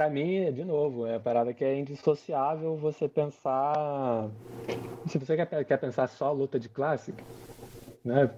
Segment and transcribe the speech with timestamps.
[0.00, 4.30] para mim, de novo, é a parada que é indissociável você pensar.
[5.06, 7.12] Se você quer, quer pensar só luta de classe,
[8.02, 8.30] né?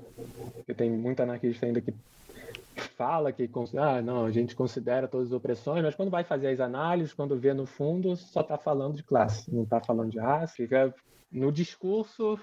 [0.57, 1.95] Porque tem muito anarquista ainda que
[2.97, 3.49] fala que
[3.79, 7.39] ah, não, a gente considera todas as opressões, mas quando vai fazer as análises, quando
[7.39, 10.55] vê no fundo, só está falando de classe, não está falando de raça.
[10.57, 10.93] Fica
[11.31, 12.41] no discurso,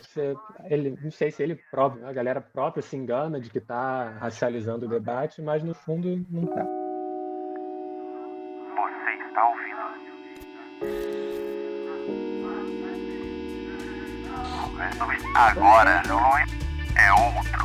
[0.00, 0.36] você,
[0.66, 4.86] ele, não sei se ele próprio, a galera própria se engana de que está racializando
[4.86, 6.83] o debate, mas no fundo não está.
[9.34, 9.74] Está ouvindo?
[15.34, 16.02] Agora
[16.94, 17.63] é outro.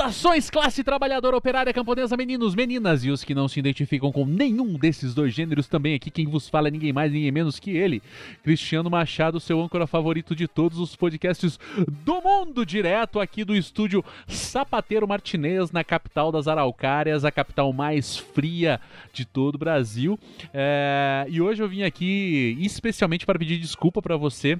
[0.00, 4.78] Saudações, classe trabalhadora, operária, camponesa, meninos, meninas e os que não se identificam com nenhum
[4.78, 6.10] desses dois gêneros também aqui.
[6.10, 8.02] Quem vos fala é ninguém mais, ninguém menos que ele,
[8.42, 11.60] Cristiano Machado, seu âncora favorito de todos os podcasts
[12.02, 18.16] do mundo, direto aqui do estúdio Sapateiro Martinez, na capital das Araucárias, a capital mais
[18.16, 18.80] fria
[19.12, 20.18] de todo o Brasil.
[20.54, 21.26] É...
[21.28, 24.58] E hoje eu vim aqui especialmente para pedir desculpa para você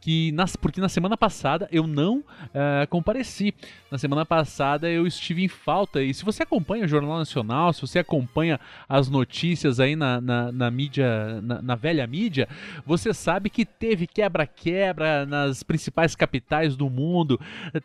[0.00, 3.54] que nas, porque na semana passada eu não uh, compareci.
[3.90, 6.02] Na semana passada eu estive em falta.
[6.02, 10.52] E se você acompanha o Jornal Nacional, se você acompanha as notícias aí na, na,
[10.52, 12.48] na mídia, na, na, velha mídia,
[12.86, 17.38] você sabe que teve quebra-quebra nas principais capitais do mundo,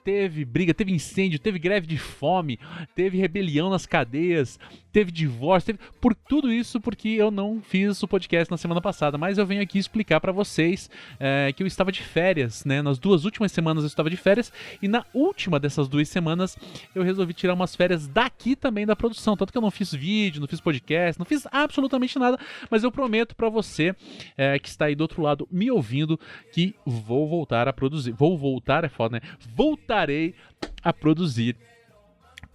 [0.03, 2.59] teve briga, teve incêndio, teve greve de fome,
[2.95, 4.59] teve rebelião nas cadeias,
[4.95, 5.79] teve divórcio, teve...
[5.99, 9.17] por tudo isso porque eu não fiz o podcast na semana passada.
[9.17, 12.81] Mas eu venho aqui explicar para vocês é, que eu estava de férias, né?
[12.81, 16.57] Nas duas últimas semanas eu estava de férias e na última dessas duas semanas
[16.95, 19.35] eu resolvi tirar umas férias daqui também da produção.
[19.35, 22.39] Tanto que eu não fiz vídeo, não fiz podcast, não fiz absolutamente nada,
[22.72, 23.94] mas eu prometo para você
[24.38, 26.17] é, que está aí do outro lado me ouvindo
[26.53, 28.13] que vou voltar a produzir.
[28.13, 29.22] Vou voltar, é foda, né?
[29.53, 30.33] Voltarei
[30.81, 31.57] a produzir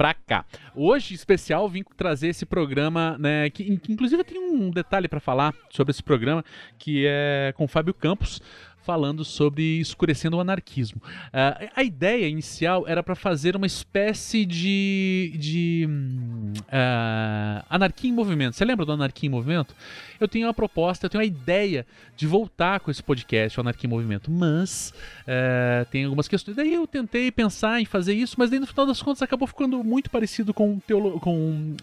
[0.00, 0.46] pra cá.
[0.74, 5.90] Hoje, especial, vim trazer esse programa, né, que, inclusive tem um detalhe para falar sobre
[5.90, 6.42] esse programa,
[6.78, 8.40] que é com Fábio Campos,
[8.82, 11.00] falando sobre escurecendo o anarquismo.
[11.28, 18.56] Uh, a ideia inicial era para fazer uma espécie de, de uh, anarquia em movimento.
[18.56, 19.74] Você lembra do anarquia em movimento?
[20.18, 21.86] Eu tenho uma proposta, eu tenho uma ideia
[22.16, 24.92] de voltar com esse podcast, o Anarquia em Movimento, mas
[25.22, 26.56] uh, tem algumas questões.
[26.56, 29.82] Daí eu tentei pensar em fazer isso, mas daí no final das contas acabou ficando
[29.82, 31.74] muito parecido com, teolo com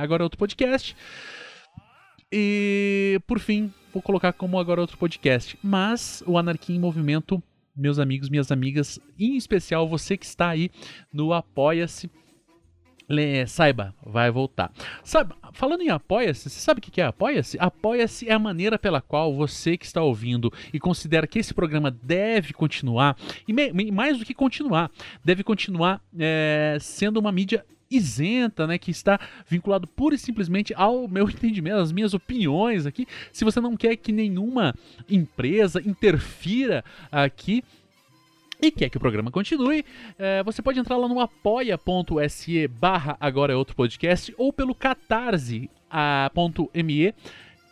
[0.00, 0.96] agora outro podcast.
[2.32, 5.56] E por fim, vou colocar como agora outro podcast.
[5.62, 7.40] Mas o Anarquia em Movimento,
[7.74, 10.70] meus amigos, minhas amigas, em especial você que está aí
[11.12, 12.10] no Apoia-se.
[13.46, 14.72] Saiba, vai voltar.
[15.04, 17.58] Sabe, falando em Apoia-se, você sabe o que é Apoia-se?
[17.60, 21.90] Apoia-se é a maneira pela qual você que está ouvindo e considera que esse programa
[21.90, 23.16] deve continuar,
[23.46, 23.52] e
[23.92, 24.90] mais do que continuar,
[25.22, 27.64] deve continuar é, sendo uma mídia
[27.96, 29.18] isenta, né, que está
[29.48, 33.06] vinculado pura e simplesmente ao meu entendimento, às minhas opiniões aqui.
[33.32, 34.74] Se você não quer que nenhuma
[35.08, 37.62] empresa interfira aqui,
[38.60, 39.84] e quer que o programa continue,
[40.18, 45.54] é, você pode entrar lá no apoia.se barra agora é outro podcast ou pelo catarse.me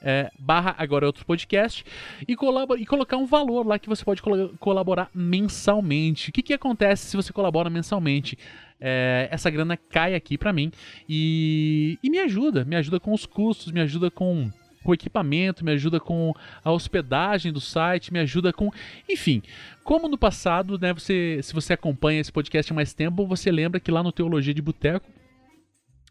[0.03, 1.85] é, barra agora é outro podcast
[2.27, 6.31] e, e colocar um valor lá que você pode col colaborar mensalmente.
[6.31, 8.37] O que, que acontece se você colabora mensalmente?
[8.81, 10.73] É, essa grana cai aqui para mim
[11.09, 14.51] e, e me ajuda, me ajuda com os custos, me ajuda com
[14.85, 18.71] o equipamento, me ajuda com a hospedagem do site, me ajuda com.
[19.09, 19.41] Enfim,
[19.85, 20.93] como no passado, né?
[20.93, 24.53] Você, se você acompanha esse podcast há mais tempo, você lembra que lá no Teologia
[24.53, 25.09] de Boteco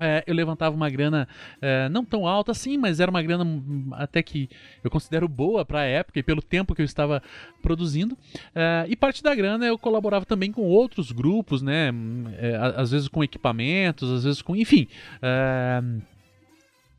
[0.02, 1.28] é, eu levantava uma grana
[1.62, 3.46] é, não tão alta assim, mas era uma grana
[3.92, 4.50] até que
[4.84, 7.22] eu considero boa para a época e pelo tempo que eu estava
[7.62, 8.18] produzindo.
[8.56, 11.92] É, e parte da grana eu colaborava também com outros grupos, né?
[12.40, 14.56] É, às vezes com equipamentos, às vezes com.
[14.56, 14.88] Enfim.
[15.22, 15.84] É,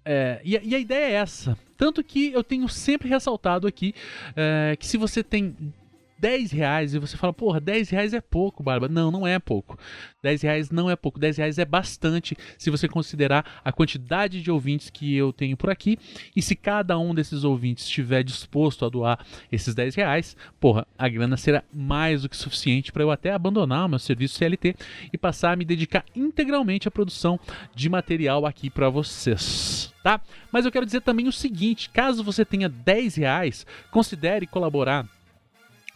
[0.04, 1.58] é, e, e, a ideia é essa.
[1.76, 3.94] Tanto que eu tenho sempre ressaltado aqui
[4.78, 5.56] que se você tem
[6.22, 8.88] 10 reais e você fala, porra, 10 reais é pouco, Barba.
[8.88, 9.76] Não, não é pouco.
[10.22, 11.18] 10 reais não é pouco.
[11.18, 15.68] 10 reais é bastante se você considerar a quantidade de ouvintes que eu tenho por
[15.68, 15.98] aqui.
[16.36, 21.08] E se cada um desses ouvintes estiver disposto a doar esses 10 reais, porra, a
[21.08, 24.76] grana será mais do que suficiente para eu até abandonar o meu serviço CLT
[25.12, 27.40] e passar a me dedicar integralmente à produção
[27.74, 29.92] de material aqui para vocês.
[30.04, 30.20] Tá?
[30.52, 35.08] Mas eu quero dizer também o seguinte: caso você tenha 10 reais, considere colaborar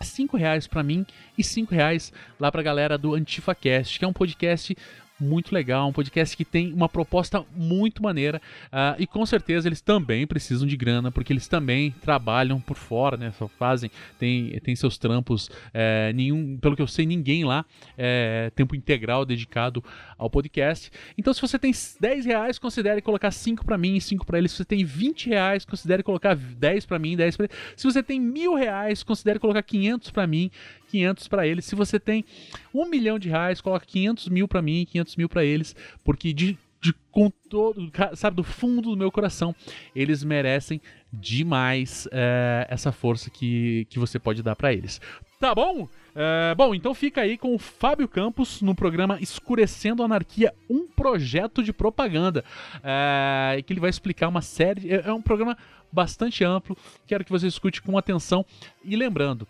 [0.01, 1.07] cinco reais para mim
[1.37, 4.77] e cinco reais lá pra galera do AntifaCast, que é um podcast
[5.19, 9.81] muito legal, um podcast que tem uma proposta muito maneira uh, e com certeza eles
[9.81, 13.33] também precisam de grana porque eles também trabalham por fora, né?
[13.33, 17.65] Só fazem, tem, tem seus trampos, é, nenhum, pelo que eu sei, ninguém lá
[17.97, 19.83] é tempo integral dedicado
[20.19, 20.91] ao podcast.
[21.17, 24.53] Então, se você tem 10 reais, considere colocar 5 para mim e 5 para eles.
[24.53, 27.57] Se você tem 20 reais, considere colocar 10 para mim e 10 para eles.
[27.77, 30.51] Se você tem mil reais, considere colocar 500 para mim
[30.97, 31.65] 500 para eles.
[31.65, 32.25] Se você tem
[32.73, 36.59] um milhão de reais, coloca 500 mil para mim, 500 mil para eles, porque de,
[36.81, 39.55] de com todo, sabe, do fundo do meu coração,
[39.95, 40.81] eles merecem
[41.13, 45.01] demais é, essa força que, que você pode dar para eles.
[45.39, 45.87] Tá bom?
[46.15, 50.87] É, bom, então fica aí com o Fábio Campos no programa Escurecendo a Anarquia, um
[50.87, 52.43] projeto de propaganda.
[52.83, 54.91] É, que ele vai explicar uma série.
[54.91, 55.59] É, é um programa
[55.93, 56.77] bastante amplo.
[57.07, 58.45] Quero que você escute com atenção.
[58.83, 59.47] E lembrando,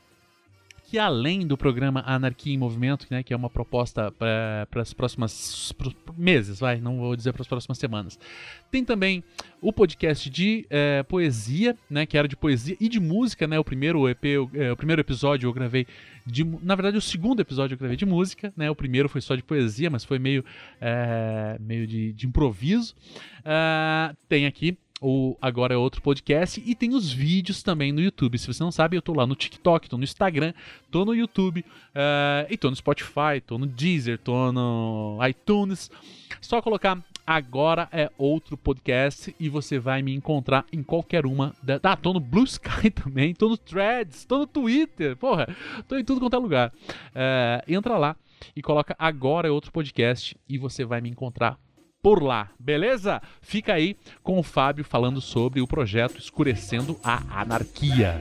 [0.86, 5.74] que além do programa Anarquia em Movimento, né, que é uma proposta para as próximas
[6.16, 8.16] meses, vai, não vou dizer para as próximas semanas,
[8.70, 9.22] tem também
[9.60, 13.64] o podcast de é, poesia, né, que era de poesia e de música, né, o
[13.64, 15.88] primeiro EP, o, é, o, primeiro episódio eu gravei
[16.24, 19.34] de, na verdade o segundo episódio eu gravei de música, né, o primeiro foi só
[19.34, 20.44] de poesia, mas foi meio,
[20.80, 22.94] é, meio de, de improviso.
[23.40, 28.38] Uh, tem aqui o Agora é Outro Podcast e tem os vídeos também no YouTube.
[28.38, 30.54] Se você não sabe, eu tô lá no TikTok, tô no Instagram,
[30.90, 35.90] tô no YouTube uh, e tô no Spotify, tô no Deezer, tô no iTunes.
[36.40, 41.54] Só colocar Agora é Outro Podcast e você vai me encontrar em qualquer uma.
[41.62, 41.78] Da...
[41.82, 45.48] Ah, tô no Blue Sky também, tô no Threads, tô no Twitter, porra,
[45.88, 46.72] tô em tudo quanto é lugar.
[47.10, 48.16] Uh, entra lá
[48.54, 51.58] e coloca Agora é Outro Podcast e você vai me encontrar
[52.06, 53.20] por lá, beleza?
[53.42, 58.20] Fica aí com o Fábio falando sobre o projeto Escurecendo a Anarquia.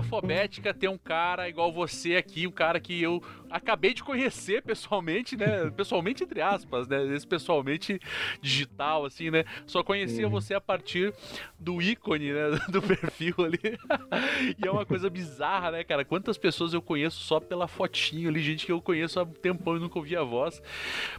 [0.00, 5.36] Escalafobética ter um cara igual você aqui, um cara que eu acabei de conhecer pessoalmente,
[5.36, 5.70] né?
[5.70, 7.04] Pessoalmente, entre aspas, né?
[7.14, 8.00] Esse pessoalmente
[8.40, 9.44] digital, assim, né?
[9.66, 10.30] Só conhecia uhum.
[10.30, 11.12] você a partir
[11.58, 12.40] do ícone, né?
[12.70, 13.58] Do perfil ali.
[14.58, 16.04] e é uma coisa bizarra, né, cara?
[16.04, 19.76] Quantas pessoas eu conheço só pela fotinho ali, gente que eu conheço há um tempão
[19.76, 20.62] e nunca ouvi a voz.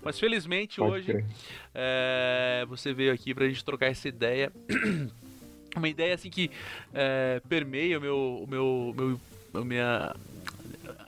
[0.01, 1.25] Mas felizmente Pode hoje
[1.73, 4.51] é, você veio aqui pra gente trocar essa ideia.
[5.75, 6.49] uma ideia assim que
[6.93, 9.19] é, permeia o meu, o meu,
[9.53, 10.13] meu, minha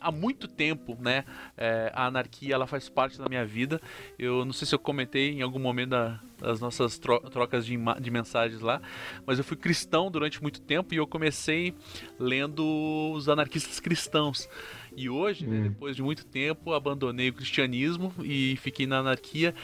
[0.04, 1.24] há muito tempo, né?
[1.57, 3.81] É, a anarquia ela faz parte da minha vida.
[4.19, 7.77] Eu não sei se eu comentei em algum momento da, das nossas tro trocas de,
[8.01, 8.81] de, mensagens lá,
[9.25, 11.74] mas eu fui cristão durante muito tempo e eu comecei
[12.19, 14.48] lendo os anarquistas cristãos.
[14.95, 15.63] E hoje, né, hum.
[15.63, 19.56] depois de muito tempo, abandonei o cristianismo e fiquei na anarquia,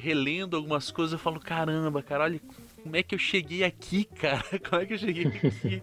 [0.00, 1.12] relendo algumas coisas.
[1.12, 2.40] Eu falo, caramba, cara, olha
[2.82, 4.44] como é que eu cheguei aqui, cara?
[4.68, 5.82] Como é que eu cheguei aqui?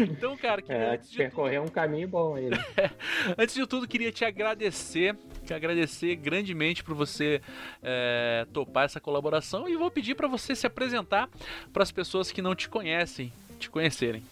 [0.00, 1.68] Então, cara, queria, é, percorrer tudo...
[1.68, 2.50] um caminho bom aí.
[3.36, 7.40] antes de tudo, queria te agradecer, te agradecer grandemente por você
[7.82, 11.28] é, topar essa colaboração e vou pedir para você se apresentar
[11.72, 14.22] para as pessoas que não te conhecem, te conhecerem.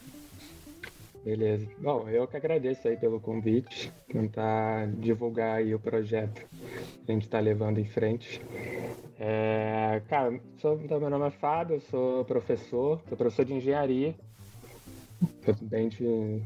[1.24, 1.68] Beleza.
[1.78, 6.44] Bom, eu que agradeço aí pelo convite, tentar divulgar aí o projeto
[7.04, 8.40] que a gente está levando em frente.
[9.20, 14.16] É, cara, sou, então, meu nome é Fábio, sou professor, sou professor de engenharia,
[15.60, 16.42] bem de,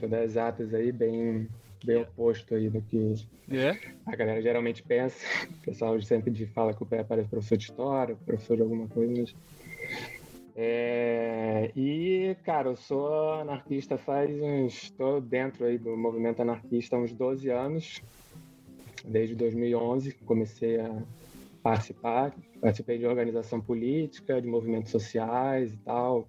[0.00, 1.48] das exatas aí, bem,
[1.84, 3.14] bem oposto aí do que
[3.50, 3.76] yeah.
[3.76, 4.12] É?
[4.12, 5.16] a galera geralmente pensa.
[5.50, 9.12] O pessoal sempre fala que o pé parece professor de história, professor de alguma coisa,
[9.20, 9.34] mas
[10.58, 14.84] é, e, cara, eu sou anarquista faz uns.
[14.84, 18.02] Estou dentro aí do movimento anarquista há uns 12 anos,
[19.04, 21.02] desde 2011, comecei a
[21.62, 22.34] participar.
[22.58, 26.26] Participei de organização política, de movimentos sociais e tal,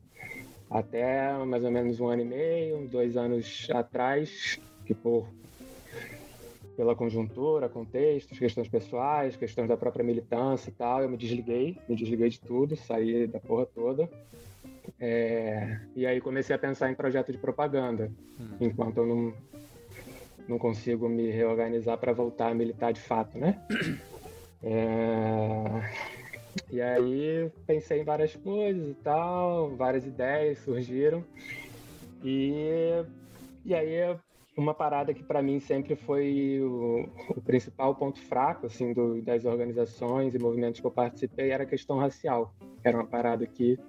[0.69, 5.25] até mais ou menos um ano e meio, dois anos atrás, que por
[6.77, 11.96] pela conjuntura, contextos, questões pessoais, questões da própria militância e tal, eu me desliguei, me
[11.96, 14.07] desliguei de tudo, saí da porra toda.
[15.00, 18.57] É, e aí comecei a pensar em projeto de propaganda, hum.
[18.62, 19.34] enquanto eu não,
[20.48, 23.60] não consigo me reorganizar para voltar a militar de fato, né?
[24.63, 25.63] É,
[26.72, 31.24] e aí pensei em várias coisas e tal, várias ideias surgiram.
[32.24, 32.51] E,
[33.63, 34.17] e aí
[34.58, 39.46] uma parada que para mim sempre foi o, o, principal ponto fraco assim do, das
[39.46, 42.54] organizações e movimentos que eu participei era a questão racial.
[42.84, 43.80] Era uma parada que,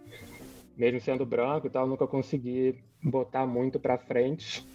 [0.77, 4.67] mesmo sendo branco e tal, nunca consegui botar muito para frente,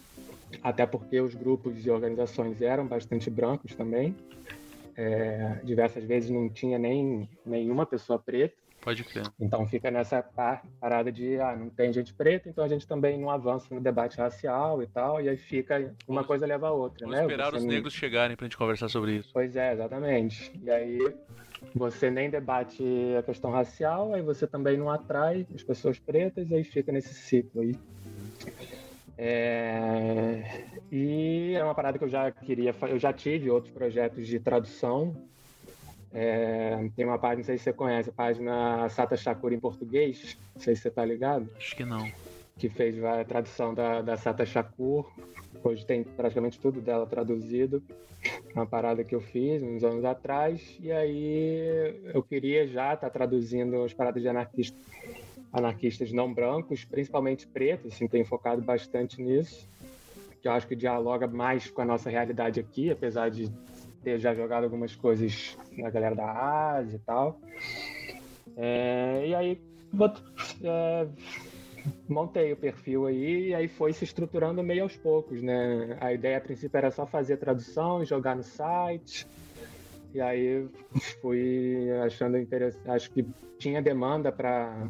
[0.62, 4.16] até porque os grupos e organizações eram bastante brancos também.
[4.96, 8.63] É, diversas vezes não tinha nem nenhuma pessoa preta.
[8.84, 9.24] Pode crer.
[9.40, 10.22] Então fica nessa
[10.78, 14.18] parada de, ah, não tem gente preta, então a gente também não avança no debate
[14.18, 17.22] racial e tal, e aí fica, uma vamos, coisa leva a outra, né?
[17.22, 19.30] esperar Você os negros chegarem pra gente conversar sobre isso.
[19.32, 20.52] Pois é, exatamente.
[20.62, 21.14] E aí
[21.74, 22.84] você nem debate
[23.18, 27.14] a questão racial, aí você também não atrai as pessoas pretas, e aí fica nesse
[27.14, 27.74] ciclo aí.
[29.16, 30.66] É...
[30.92, 35.16] E é uma parada que eu já queria, eu já tive outros projetos de tradução
[36.16, 40.38] é, tem uma página, não sei se você conhece, a página Sata Shakur em português,
[40.54, 41.50] não sei se você tá ligado.
[41.56, 42.08] Acho que não.
[42.56, 45.10] Que fez a tradução da, da Sata Shakur.
[45.64, 47.82] Hoje tem praticamente tudo dela traduzido.
[48.54, 50.78] Uma parada que eu fiz uns anos atrás.
[50.80, 54.80] E aí eu queria já estar tá traduzindo as paradas de anarquistas,
[55.52, 59.68] anarquistas não brancos, principalmente pretos, assim, tenho focado bastante nisso.
[60.40, 63.50] Que eu acho que dialoga mais com a nossa realidade aqui, apesar de
[64.04, 66.30] ter já jogado algumas coisas na galera da
[66.76, 67.40] Ásia e tal.
[68.56, 69.60] É, e aí
[70.62, 71.08] é,
[72.08, 75.96] montei o perfil aí e aí foi se estruturando meio aos poucos, né?
[76.00, 79.26] A ideia a princípio era só fazer tradução e jogar no site.
[80.12, 80.68] E aí
[81.20, 83.26] fui achando interessante, acho que
[83.58, 84.88] tinha demanda para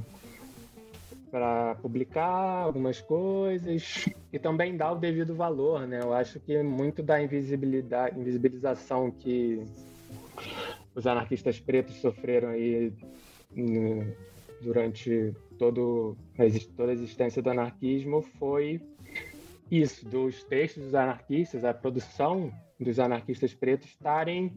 [1.34, 5.98] para publicar algumas coisas e também dar o devido valor, né?
[6.00, 9.60] Eu acho que muito da invisibilidade, invisibilização que
[10.94, 12.92] os anarquistas pretos sofreram aí
[14.62, 16.16] durante todo,
[16.76, 18.80] toda a existência do anarquismo foi
[19.68, 24.52] isso, dos textos dos anarquistas, a produção dos anarquistas pretos estarem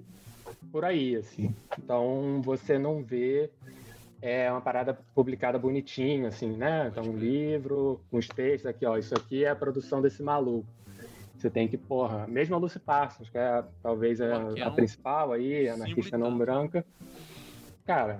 [0.71, 1.55] por aí, assim.
[1.79, 3.49] Então você não vê
[4.21, 6.89] é uma parada publicada bonitinho, assim, né?
[6.91, 10.67] Então, um livro, com os textos aqui, ó, isso aqui é a produção desse maluco.
[11.37, 15.69] Você tem que, porra, mesmo a Lucy Parsons, que é talvez a, a principal aí,
[15.69, 16.83] a anarquista não branca.
[17.85, 18.19] Cara,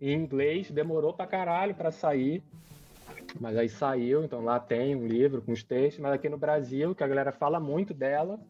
[0.00, 2.42] em inglês demorou pra caralho pra sair.
[3.38, 6.94] Mas aí saiu, então lá tem um livro com os textos, mas aqui no Brasil,
[6.94, 8.40] que a galera fala muito dela,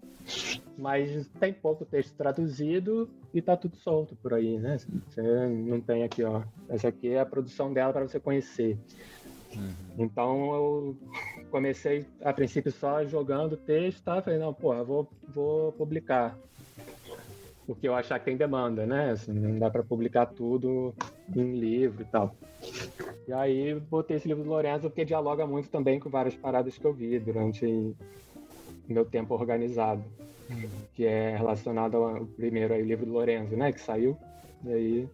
[0.78, 4.78] mas tem pouco texto traduzido e tá tudo solto por aí, né?
[4.78, 6.42] Você não tem aqui, ó.
[6.68, 8.78] Essa aqui é a produção dela para você conhecer.
[9.56, 9.75] Uhum.
[9.99, 10.97] Então eu
[11.50, 14.23] comecei a princípio só jogando texto, tá?
[14.23, 16.38] Falei, não, pô, vou, vou publicar.
[17.66, 19.11] Porque eu achar que tem demanda, né?
[19.11, 20.94] Assim, não dá para publicar tudo
[21.35, 22.35] em livro e tal.
[23.26, 26.85] E aí botei esse livro do Lorenzo porque dialoga muito também com várias paradas que
[26.85, 27.94] eu vi durante
[28.88, 30.02] meu tempo organizado,
[30.95, 34.17] que é relacionado ao primeiro aí, livro do Lorenzo, né, que saiu,
[34.64, 35.09] e aí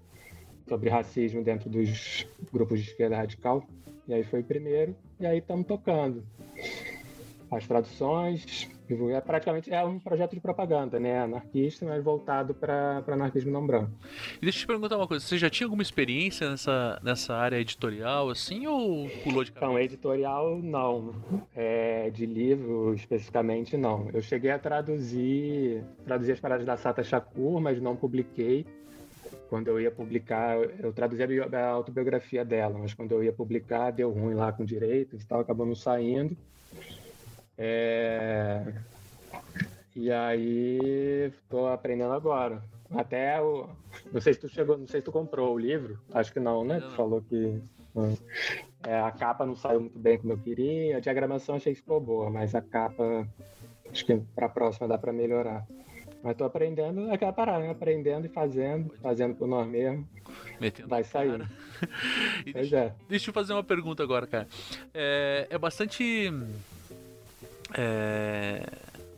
[0.68, 3.64] sobre racismo dentro dos grupos de esquerda radical.
[4.06, 6.24] E aí foi o primeiro, e aí estamos tocando.
[7.50, 8.68] As traduções,
[9.10, 11.20] é praticamente é um projeto de propaganda, né?
[11.20, 13.90] Anarquista, mas voltado para anarquismo não branco.
[14.36, 17.58] E deixa eu te perguntar uma coisa: você já tinha alguma experiência nessa, nessa área
[17.58, 19.72] editorial, assim, ou pulou de cabeça?
[19.72, 21.14] Não, editorial não.
[21.54, 24.08] É, de livro especificamente, não.
[24.12, 28.66] Eu cheguei a traduzir, traduzir as paradas da Sata Shakur, mas não publiquei.
[29.48, 34.10] Quando eu ia publicar, eu traduzi a autobiografia dela, mas quando eu ia publicar, deu
[34.10, 36.36] ruim lá com direitos e tal, acabou não saindo.
[37.56, 38.74] É...
[39.94, 42.62] E aí estou aprendendo agora.
[42.90, 43.68] Até o.
[44.12, 45.98] Não sei se tu chegou, não sei se tu comprou o livro.
[46.12, 46.80] Acho que não, né?
[46.80, 46.90] Não.
[46.90, 47.62] Tu falou que.
[48.86, 50.96] É, a capa não saiu muito bem como eu queria.
[50.96, 53.26] A diagramação achei que ficou boa, mas a capa
[53.90, 55.64] acho que para a próxima dá para melhorar.
[56.22, 57.70] Mas estou aprendendo aquela parada, né?
[57.70, 60.06] aprendendo e fazendo, fazendo por nós mesmos.
[60.58, 61.38] Metendo Vai sair.
[62.50, 62.94] pois deixa, é.
[63.08, 64.48] Deixa eu fazer uma pergunta agora, cara.
[64.92, 66.32] É, é bastante
[67.74, 68.66] é...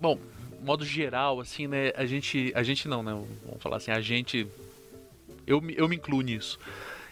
[0.01, 0.19] Bom,
[0.63, 1.93] modo geral, assim, né?
[1.97, 2.53] A gente.
[2.55, 3.13] A gente não, né?
[3.45, 4.47] Vamos falar assim, a gente.
[5.47, 6.59] Eu, eu me incluo nisso.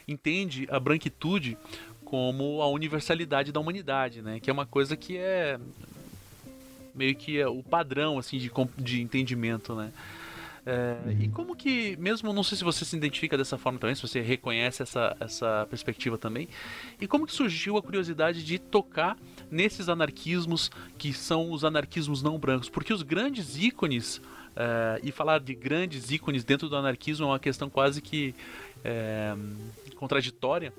[0.07, 1.57] Entende a branquitude
[2.05, 4.41] como a universalidade da humanidade, né?
[4.41, 5.59] Que é uma coisa que é
[6.95, 9.93] meio que é o padrão assim de, de entendimento, né?
[10.67, 10.97] É.
[11.21, 14.21] E como que, mesmo não sei se você se identifica dessa forma também, se você
[14.21, 16.49] reconhece essa, essa perspectiva também,
[17.01, 19.17] e como que surgiu a curiosidade de tocar
[19.51, 22.71] nesses anarquismos que são os anarquismos não brancos?
[22.71, 24.23] Porque os grandes ícones,
[24.57, 28.35] é, e falar de grandes ícones dentro do anarquismo é uma questão quase que
[28.83, 29.35] é,
[29.97, 30.73] contraditória,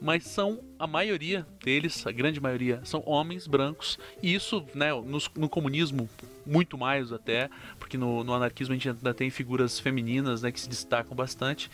[0.00, 3.98] mas são a maioria deles, a grande maioria, são homens brancos.
[4.22, 6.08] E isso, né, no, no comunismo,
[6.46, 10.60] muito mais até, porque no, no, anarquismo a gente ainda tem figuras femininas né, que
[10.60, 11.70] se destacam bastante.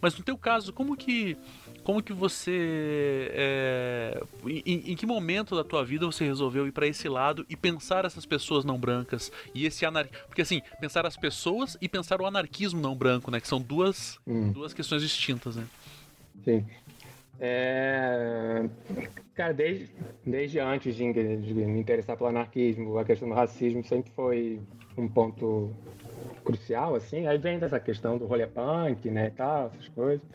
[0.00, 1.36] Mas no teu caso, como que
[1.82, 6.86] como que você é, em, em, que momento da tua vida você resolveu ir para
[6.86, 11.14] esse lado e pensar essas pessoas não brancas e esse anar porque assim pensar as
[11.14, 14.50] pessoas e pensar o anarquismo não branco né que são duas hum.
[14.50, 15.66] duas questões distintas né
[16.42, 16.64] sim
[17.40, 18.68] é...
[19.34, 19.90] Cara, desde,
[20.24, 24.60] desde antes de, de, me interessar pelo anarquismo, a questão do racismo sempre foi
[24.96, 25.74] um ponto
[26.44, 27.26] crucial, assim.
[27.26, 30.26] Aí vem dessa questão do rolê punk, né, e tal, essas coisas.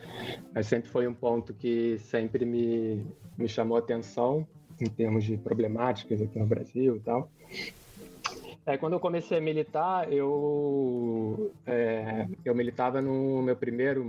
[0.54, 3.06] Mas sempre foi um ponto que sempre me,
[3.38, 4.46] me chamou atenção
[4.78, 7.30] em termos de problemáticas aqui no Brasil e tal.
[8.66, 14.04] É, quando eu comecei a militar, eu, é, eu militava no meu primeiro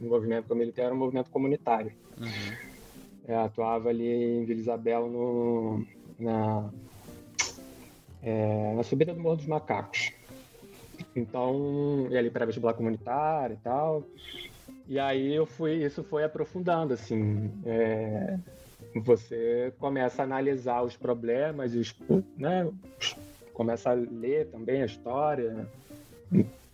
[0.00, 1.92] movimento que eu militei, era um movimento comunitário.
[2.20, 2.56] Uhum.
[3.26, 5.86] É, atuava ali em Vila Isabel, no,
[6.18, 6.70] na,
[8.22, 10.12] é, na subida do Morro dos Macacos.
[11.16, 14.04] Então, ia ali para vestibular comunitário e tal.
[14.86, 17.50] E aí eu fui, isso foi aprofundando, assim.
[17.64, 18.38] É,
[18.94, 21.96] você começa a analisar os problemas, os,
[22.36, 23.16] né, os
[23.54, 25.66] começa a ler também a história,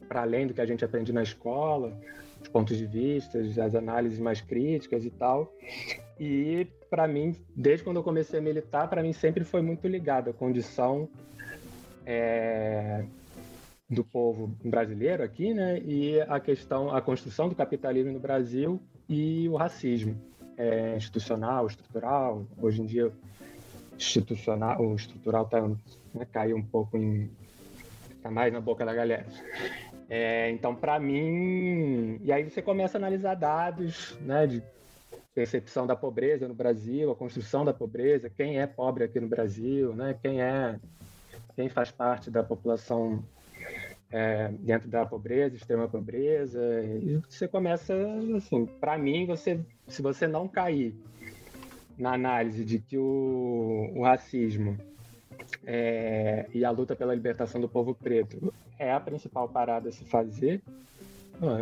[0.09, 1.97] para além do que a gente aprende na escola,
[2.43, 5.55] os pontos de vista, as análises mais críticas e tal.
[6.19, 10.31] E para mim, desde quando eu comecei a militar, para mim sempre foi muito ligado
[10.31, 11.09] à condição
[12.05, 13.05] é,
[13.89, 15.79] do povo brasileiro aqui, né?
[15.81, 20.17] E a questão, a construção do capitalismo no Brasil e o racismo
[20.57, 22.47] é, institucional, estrutural.
[22.61, 23.13] Hoje em dia,
[24.01, 27.31] institucional, o estrutural está né, caiu um pouco em.
[28.23, 29.27] tá mais na boca da galera.
[30.09, 32.19] É, então, para mim.
[32.25, 34.63] E aí você começa a analisar dados né, de
[35.35, 39.95] percepção da pobreza no Brasil, a construção da pobreza, quem é pobre aqui no Brasil,
[39.95, 40.81] né, quem é.
[41.55, 43.23] quem faz parte da população
[44.11, 46.61] é, dentro da pobreza, extrema pobreza.
[46.83, 47.95] E você começa,
[48.37, 50.97] assim, para mim, você, se você não cair
[52.01, 54.77] na análise de que o, o racismo
[55.67, 60.05] é, e a luta pela libertação do povo preto é a principal parada a se
[60.05, 60.63] fazer.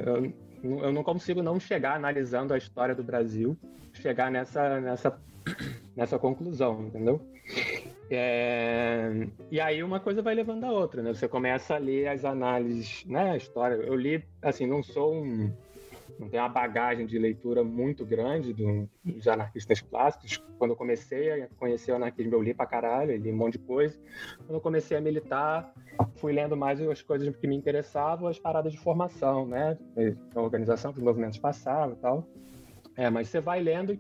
[0.07, 3.57] Eu, eu não consigo não chegar analisando a história do Brasil,
[3.93, 5.19] chegar nessa, nessa,
[5.97, 7.21] nessa conclusão, entendeu?
[8.11, 11.13] É, e aí uma coisa vai levando a outra, né?
[11.13, 13.33] Você começa a ler as análises, né?
[13.33, 13.75] A história.
[13.75, 15.53] Eu li, assim, não sou um
[16.19, 20.43] não tem uma bagagem de leitura muito grande do, dos anarquistas clássicos.
[20.59, 23.59] Quando eu comecei a conhecer o anarquismo, eu li pra caralho, li um monte de
[23.61, 23.99] coisa.
[24.39, 25.73] Quando eu comecei a militar,
[26.17, 29.79] fui lendo mais as coisas que me interessavam, as paradas de formação, né?
[30.35, 32.29] A organização que os movimentos passavam e tal.
[32.99, 33.97] É, mas você vai lendo,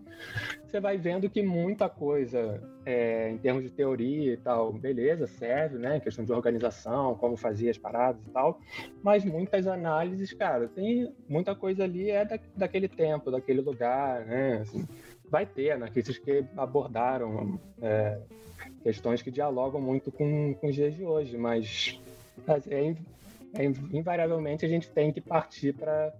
[0.66, 5.78] você vai vendo que muita coisa, é, em termos de teoria e tal, beleza, serve,
[5.78, 6.00] né?
[6.00, 8.60] Questão de organização, como fazia as paradas e tal.
[9.00, 14.62] Mas muitas análises, cara, tem muita coisa ali é da, daquele tempo, daquele lugar, né?
[14.62, 14.84] Assim,
[15.30, 18.18] vai ter anarquistas que abordaram é,
[18.82, 22.00] questões que dialogam muito com, com os dias de hoje, mas
[22.68, 26.12] é, é, invariavelmente a gente tem que partir para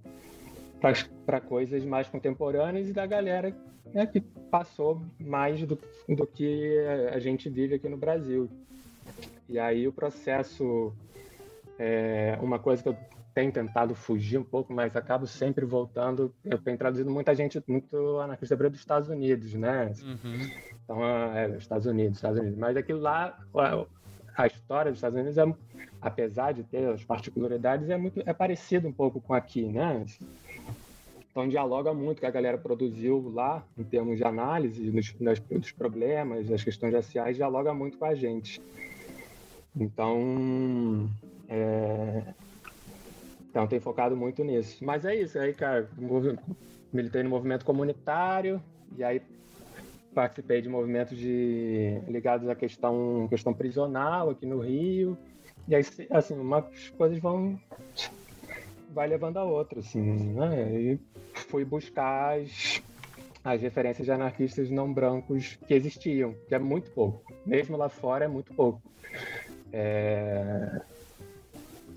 [0.81, 3.55] para coisas mais contemporâneas e da galera
[3.93, 6.79] né, que passou mais do, do que
[7.13, 8.49] a gente vive aqui no Brasil.
[9.49, 10.93] E aí o processo,
[11.79, 12.97] é, uma coisa que eu
[13.35, 16.35] tenho tentado fugir um pouco, mas acabo sempre voltando.
[16.45, 19.93] Eu tenho traduzido muita gente, muito anarquista dos Estados Unidos, né?
[20.03, 20.51] Uhum.
[20.83, 22.59] Então, é, Estados Unidos, Estados Unidos.
[22.59, 23.87] Mas aquilo lá, a,
[24.43, 25.45] a história dos Estados Unidos, é,
[26.03, 30.05] apesar de ter as particularidades, é muito é parecido um pouco com aqui, né?
[31.39, 36.49] Então dialoga muito que a galera produziu lá, em termos de análise dos, dos problemas,
[36.49, 38.61] das questões raciais, dialoga muito com a gente.
[39.77, 41.09] Então,
[41.49, 42.35] é...
[43.49, 44.85] então tem focado muito nisso.
[44.85, 45.89] Mas é isso, aí, cara,
[46.93, 48.61] militei no movimento comunitário,
[48.97, 49.23] e aí
[50.13, 52.01] participei de movimentos de...
[52.09, 55.17] ligados à questão, questão prisional aqui no Rio.
[55.69, 56.65] E aí, assim, umas
[56.97, 57.57] coisas vão
[58.93, 60.81] vai levando a outra, assim, né?
[60.81, 60.99] E
[61.49, 62.83] fui buscar as,
[63.45, 67.33] as referências de anarquistas não brancos que existiam, que é muito pouco.
[67.45, 68.81] Mesmo lá fora é muito pouco.
[69.73, 70.81] É...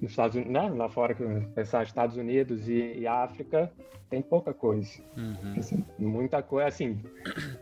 [0.02, 0.70] Nos Estados Unidos, né?
[0.70, 1.16] lá fora,
[1.54, 3.72] pensar Estados Unidos e, e África,
[4.10, 4.90] tem pouca coisa.
[5.16, 5.56] Uhum.
[5.58, 7.02] Assim, muita coisa, assim,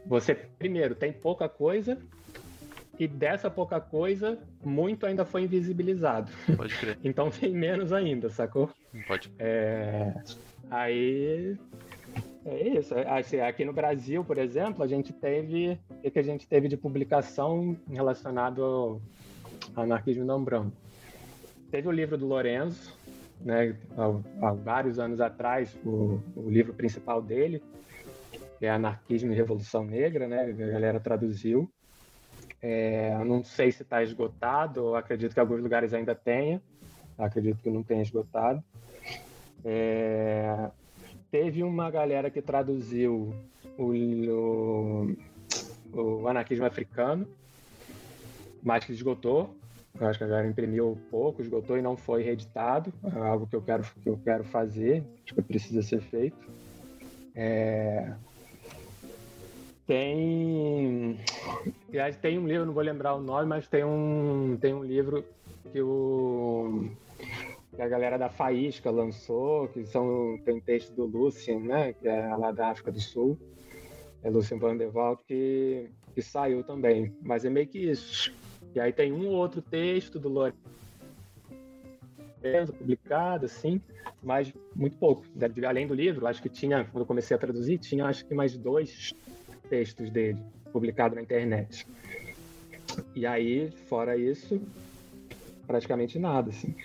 [0.05, 1.97] você, primeiro, tem pouca coisa
[2.99, 6.29] e dessa pouca coisa, muito ainda foi invisibilizado.
[6.57, 6.97] Pode crer.
[7.03, 8.69] então tem menos ainda, sacou?
[9.07, 9.31] Pode.
[9.39, 10.13] É...
[10.69, 11.57] Aí
[12.45, 12.95] É isso.
[13.07, 15.79] Assim, aqui no Brasil, por exemplo, a gente teve.
[16.03, 19.01] O que a gente teve de publicação relacionado ao
[19.75, 20.75] anarquismo não branco?
[21.69, 22.97] Teve o livro do Lorenzo,
[23.41, 27.61] né, há, há vários anos atrás, o, o, livro principal dele,
[28.57, 31.71] que é Anarquismo e Revolução Negra, né, a galera traduziu.
[32.61, 36.61] É, não sei se está esgotado, acredito que alguns lugares ainda tenha,
[37.17, 38.63] acredito que não tenha esgotado.
[39.63, 40.69] É,
[41.31, 43.33] teve uma galera que traduziu
[43.77, 45.15] o, o,
[45.93, 47.27] o anarquismo africano,
[48.63, 49.55] mas que esgotou.
[49.99, 52.93] Eu acho que a galera imprimiu pouco, esgotou e não foi reeditado.
[53.03, 56.37] É algo que eu quero, que eu quero fazer, acho que precisa ser feito.
[57.35, 58.13] É...
[59.85, 61.19] Tem.
[62.21, 65.25] Tem um livro, não vou lembrar o nome, mas tem um, tem um livro
[65.71, 66.91] que o
[67.79, 72.35] que a galera da Faísca lançou, que são, tem texto do Lucien, né, que é
[72.35, 73.39] lá da África do Sul,
[74.21, 74.91] é Lucien van der
[75.25, 77.15] que, que saiu também.
[77.21, 78.35] Mas é meio que isso.
[78.75, 80.53] E aí tem um ou outro texto do Lourenço
[82.77, 83.81] publicado, assim,
[84.21, 85.23] mas muito pouco.
[85.65, 88.57] Além do livro, acho que tinha, quando eu comecei a traduzir, tinha acho que mais
[88.57, 89.13] dois
[89.69, 90.37] textos dele
[90.73, 91.87] publicados na internet.
[93.15, 94.61] E aí, fora isso,
[95.65, 96.75] praticamente nada, assim.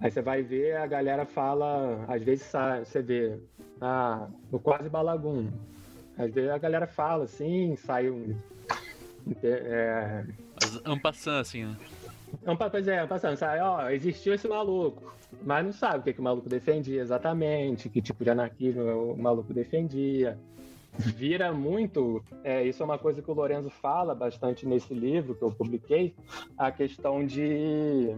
[0.00, 2.50] Aí você vai ver, a galera fala, às vezes
[2.84, 3.38] você vê,
[3.80, 5.50] ah, no quase balagum.
[6.16, 8.36] Às vezes a galera fala assim, sai um.
[9.42, 10.24] É...
[10.84, 11.76] Ampassando, assim, né?
[12.70, 15.12] Pois é, passando, sai, ó, existiu esse maluco,
[15.44, 19.16] mas não sabe o que, que o maluco defendia exatamente, que tipo de anarquismo o
[19.20, 20.38] maluco defendia
[20.98, 22.22] vira muito.
[22.44, 26.14] É, isso é uma coisa que o Lorenzo fala bastante nesse livro que eu publiquei,
[26.56, 28.16] a questão de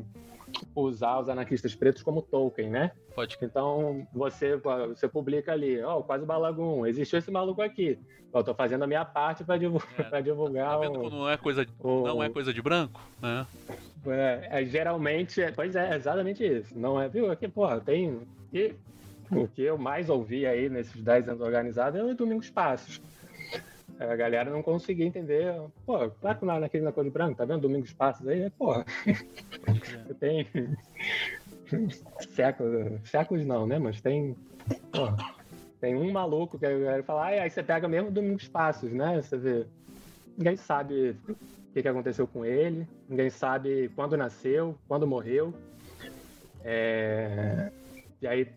[0.75, 2.93] usar os anarquistas pretos como Tolkien, né?
[3.15, 3.37] Pode.
[3.43, 7.99] Então você você publica ali, ó, oh, quase balagum, existiu esse maluco aqui.
[8.33, 10.23] Eu tô fazendo a minha parte para divulgar, é.
[10.23, 10.71] divulgar.
[10.71, 13.47] Tá vendo o, não é coisa de, o, não é coisa de branco, né?
[14.07, 16.79] É, é geralmente, é, pois é, exatamente isso.
[16.79, 17.31] Não é, viu?
[17.31, 18.21] Aqui, porra, tem
[18.53, 18.75] e
[19.31, 23.01] o que eu mais ouvi aí nesses 10 anos organizados é o Domingos Passos.
[24.01, 25.55] A galera não conseguia entender.
[25.85, 28.43] Pô, claro que lá naquele na cor de branco, tá vendo Domingos Passos aí?
[28.43, 28.85] É, porra.
[30.19, 30.47] tem
[32.31, 33.79] séculos, séculos não, né?
[33.79, 34.35] Mas tem.
[34.91, 35.17] Porra,
[35.81, 39.21] tem um maluco que a galera fala, ah, aí você pega mesmo Domingos Passos, né?
[39.21, 39.67] Você vê.
[40.37, 41.37] Ninguém sabe o
[41.75, 45.53] que, que aconteceu com ele, ninguém sabe quando nasceu, quando morreu.
[46.65, 47.71] É...
[48.23, 48.49] E aí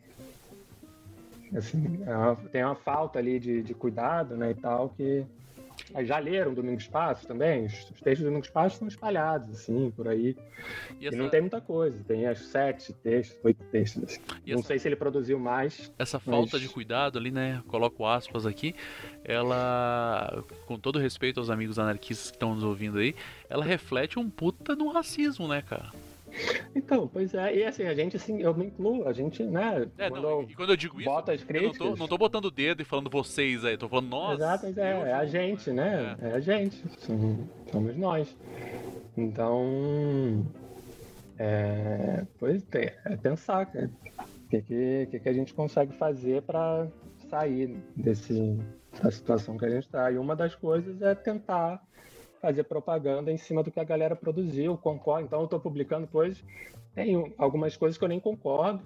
[1.55, 5.25] Assim, é uma, tem uma falta ali de, de cuidado, né, e tal, que
[6.03, 7.65] já leram Domingos Passos também?
[7.65, 10.35] Os, os textos do Domingos Passos estão espalhados, assim, por aí.
[10.99, 11.15] E, essa...
[11.15, 12.03] e, não tem muita coisa.
[12.03, 14.03] Tem as sete textos, oito textos.
[14.03, 14.19] Assim.
[14.47, 14.67] Não essa...
[14.67, 15.91] sei se ele produziu mais.
[15.97, 16.61] Essa falta mas...
[16.61, 17.61] de cuidado ali, né?
[17.67, 18.75] Coloco aspas aqui.
[19.23, 23.15] Ela, com todo respeito aos amigos anarquistas que estão nos ouvindo aí,
[23.49, 25.91] ela reflete um puta do racismo, né, cara?
[26.75, 29.87] Então, pois é, e assim, a gente, assim, eu me incluo, a gente, né?
[29.97, 32.17] É, quando não, e quando eu digo isso, as críticas, eu não tô, não tô
[32.17, 34.39] botando o dedo e falando vocês aí, tô falando nós.
[34.39, 36.15] Exato, é, é a gente, né?
[36.21, 36.83] É, é a gente,
[37.71, 38.35] somos nós.
[39.15, 40.45] Então,
[41.37, 46.87] é, pois é, é pensar, o que, que, que a gente consegue fazer para
[47.29, 48.59] sair desse,
[49.01, 50.11] da situação que a gente está.
[50.11, 51.81] E uma das coisas é tentar
[52.43, 55.25] fazer propaganda em cima do que a galera produziu, concordo.
[55.25, 56.43] Então eu estou publicando coisas,
[56.93, 58.83] tem algumas coisas que eu nem concordo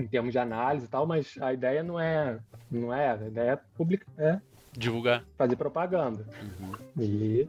[0.00, 2.38] em termos de análise e tal, mas a ideia não é,
[2.70, 4.40] não é, a ideia é publicar, é
[4.72, 6.72] divulgar, fazer propaganda uhum.
[6.98, 7.46] e,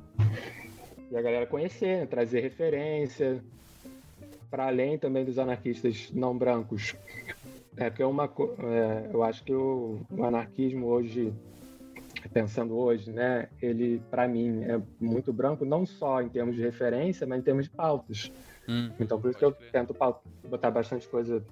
[1.10, 2.06] e a galera conhecer, né?
[2.06, 3.42] trazer referência
[4.52, 6.98] para além também dos anarquistas não brancos.
[7.78, 11.34] É porque é uma, é, eu acho que o, o anarquismo hoje
[12.30, 17.28] pensando hoje, né, ele para mim é muito branco, não só em termos de referência,
[17.28, 18.32] mas em termos de pautas.
[18.68, 19.72] Hum, então por isso que eu ver.
[19.72, 19.96] tento
[20.48, 21.44] botar bastante coisa.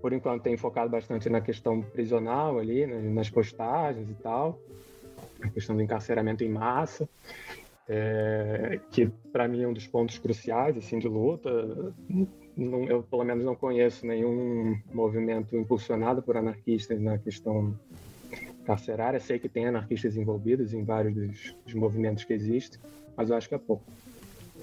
[0.00, 4.58] Por enquanto tenho focado bastante na questão prisional ali, né, nas postagens e tal,
[5.40, 7.08] a questão do encarceramento em massa,
[7.88, 11.94] é, que para mim é um dos pontos cruciais assim de luta.
[12.56, 17.78] Não, eu pelo menos não conheço nenhum movimento impulsionado por anarquistas na questão
[18.62, 19.20] carcerária.
[19.20, 22.80] Sei que tem anarquistas envolvidos em vários dos, dos movimentos que existem,
[23.16, 23.84] mas eu acho que é pouco.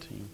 [0.02, 0.26] Sim.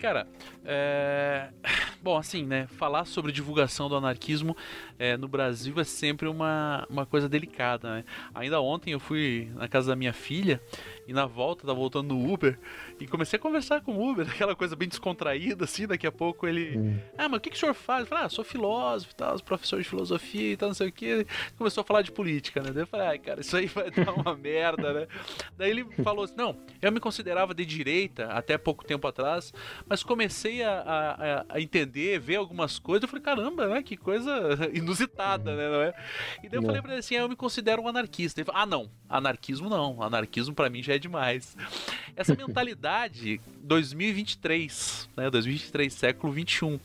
[0.00, 0.26] Cara,
[0.64, 1.50] é...
[2.02, 2.66] bom, assim, né?
[2.78, 4.56] Falar sobre divulgação do anarquismo
[4.98, 8.04] é, no Brasil é sempre uma, uma coisa delicada, né?
[8.34, 10.60] Ainda ontem eu fui na casa da minha filha
[11.06, 12.58] e na volta, tava voltando no Uber
[12.98, 15.86] e comecei a conversar com o Uber, aquela coisa bem descontraída, assim.
[15.86, 16.98] Daqui a pouco ele, hum.
[17.18, 18.00] ah, mas o que, que o senhor faz?
[18.00, 20.92] Eu falei, ah, sou filósofo e tal, professor de filosofia e tal, não sei o
[20.92, 21.26] que.
[21.58, 22.70] Começou a falar de política, né?
[22.70, 25.06] Daí eu falei, ai, cara, isso aí vai dar uma merda, né?
[25.58, 29.52] Daí ele falou assim: não, eu me considerava de direita até pouco tempo atrás,
[29.90, 33.02] mas comecei a, a, a entender, ver algumas coisas.
[33.02, 33.82] Eu falei, caramba, né?
[33.82, 34.32] Que coisa
[34.72, 35.68] inusitada, né?
[35.68, 35.94] Não é?
[36.44, 38.40] E daí eu falei pra ele assim: ah, eu me considero um anarquista.
[38.40, 40.00] Ele falou, ah, não, anarquismo não.
[40.00, 41.56] Anarquismo para mim já é demais.
[42.14, 45.28] Essa mentalidade 2023, né?
[45.28, 46.78] 2023, século 21.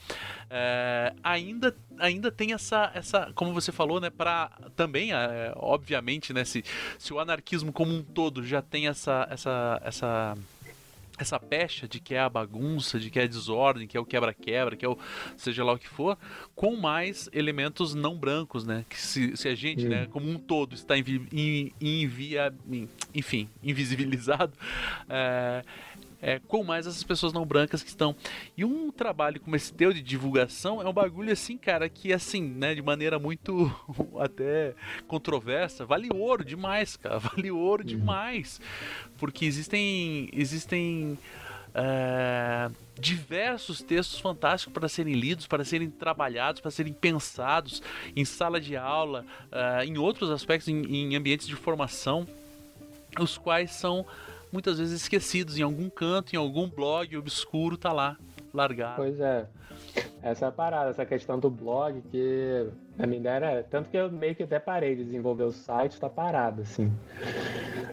[0.49, 6.45] É, ainda, ainda tem essa, essa, como você falou, né, para também, é, obviamente, né,
[6.45, 6.63] se,
[6.99, 10.37] se o anarquismo como um todo já tem essa, essa, essa
[11.17, 14.05] essa pecha de que é a bagunça, de que é a desordem, que é o
[14.05, 14.97] quebra-quebra, que é o
[15.37, 16.17] seja lá o que for,
[16.55, 18.85] com mais elementos não brancos, né?
[18.89, 22.53] Que se, se a gente, né, como um todo, está invi, invia,
[23.13, 24.53] enfim, invisibilizado,
[25.09, 25.63] é,
[26.25, 28.15] é, com mais essas pessoas não brancas que estão.
[28.57, 32.41] E um trabalho como esse teu de divulgação é um bagulho assim, cara, que assim,
[32.41, 33.71] né, de maneira muito
[34.19, 34.73] até
[35.07, 37.87] controversa, vale ouro demais, cara, vale ouro uhum.
[37.87, 38.59] demais.
[39.19, 40.27] Porque existem.
[40.33, 41.15] existem
[41.75, 47.83] é, diversos textos fantásticos para serem lidos, para serem trabalhados, para serem pensados
[48.15, 52.25] em sala de aula, é, em outros aspectos, em, em ambientes de formação,
[53.19, 54.05] os quais são
[54.55, 58.17] muitas vezes esquecidos em algum canto, em algum blog obscuro, tá lá,
[58.53, 58.95] largado.
[58.95, 59.45] Pois é.
[60.21, 63.63] Essa é a parada, essa questão do blog, que a minha ideia era.
[63.63, 66.91] Tanto que eu meio que até parei de desenvolver o site, tá parado, assim.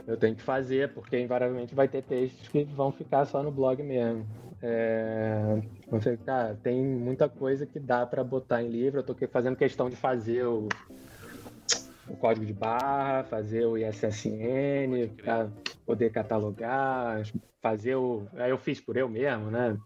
[0.07, 3.83] Eu tenho que fazer, porque invariavelmente vai ter textos que vão ficar só no blog
[3.83, 4.25] mesmo.
[4.63, 9.01] É, você, cara, tem muita coisa que dá para botar em livro.
[9.01, 10.69] Eu tô fazendo questão de fazer o,
[12.09, 15.51] o código de barra, fazer o ISSN, para
[15.87, 17.23] poder catalogar,
[17.61, 18.27] fazer o.
[18.35, 19.77] Aí eu fiz por eu mesmo, né?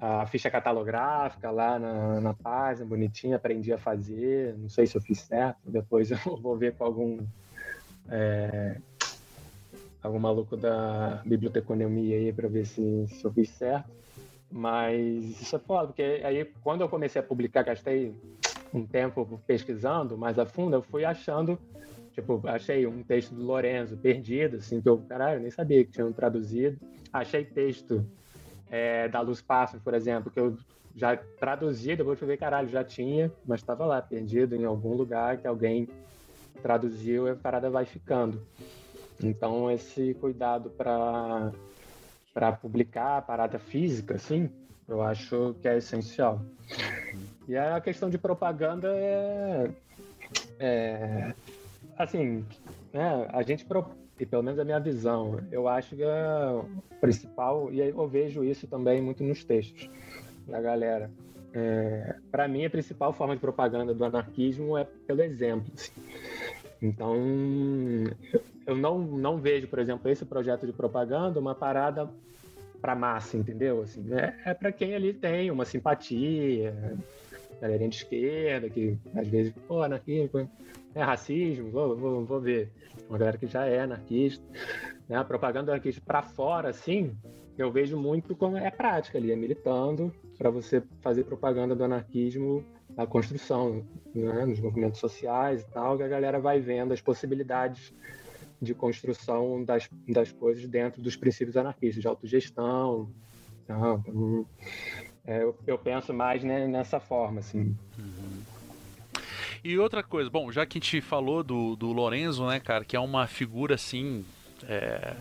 [0.00, 4.56] A ficha catalográfica lá na, na página, bonitinha, aprendi a fazer.
[4.58, 7.18] Não sei se eu fiz certo, depois eu vou ver com algum.
[8.08, 8.80] É,
[10.02, 13.90] algum maluco da biblioteconomia aí para ver se, se eu fiz certo.
[14.50, 18.14] Mas isso é foda, porque aí quando eu comecei a publicar, gastei
[18.72, 21.58] um tempo pesquisando mais a fundo, eu fui achando,
[22.12, 26.12] tipo, achei um texto do Lorenzo perdido, assim, que eu, caralho, nem sabia que tinham
[26.12, 26.78] traduzido.
[27.12, 28.06] Achei texto
[28.70, 30.56] é, da Luz Passos, por exemplo, que eu
[30.94, 35.38] já traduzi, depois eu ver, caralho, já tinha, mas estava lá, perdido em algum lugar
[35.38, 35.88] que alguém
[36.62, 38.40] traduziu e a parada vai ficando.
[39.22, 41.52] Então, esse cuidado para
[42.34, 44.48] para publicar a parada física, assim,
[44.88, 46.40] eu acho que é essencial.
[47.48, 49.70] E a questão de propaganda é,
[50.58, 51.34] é
[51.96, 52.44] assim,
[52.92, 53.64] né, a gente
[54.20, 56.62] e pelo menos a minha visão, eu acho que é
[57.00, 59.90] principal, e eu vejo isso também muito nos textos
[60.46, 61.10] da galera.
[61.54, 65.70] É, para mim, a principal forma de propaganda do anarquismo é pelo exemplo.
[65.74, 65.92] Assim.
[66.80, 67.16] Então,
[68.66, 72.08] eu não, não vejo, por exemplo, esse projeto de propaganda uma parada
[72.82, 73.80] para massa, entendeu?
[73.80, 76.74] Assim, é, é para quem ali tem uma simpatia,
[77.60, 80.50] galerinha de esquerda, que às vezes, pô, anarquismo
[80.94, 82.70] é racismo, vou, vou, vou ver.
[83.08, 84.44] Uma galera que já é anarquista.
[85.08, 85.16] Né?
[85.16, 87.16] A propaganda anarquista para fora, assim,
[87.56, 92.64] eu vejo muito como é prática ali, é militando para você fazer propaganda do anarquismo
[92.96, 94.44] na construção, né?
[94.44, 97.94] nos movimentos sociais e tal, que a galera vai vendo as possibilidades
[98.62, 103.10] de construção das, das coisas dentro dos princípios anarquistas, de autogestão.
[103.64, 104.46] Então,
[105.26, 107.76] é, eu, eu, penso mais né, nessa forma, assim.
[107.98, 108.42] Uhum.
[109.64, 112.94] E outra coisa, bom, já que a gente falou do, do Lorenzo, né, cara, que
[112.94, 114.24] é uma figura assim.
[114.64, 115.14] É,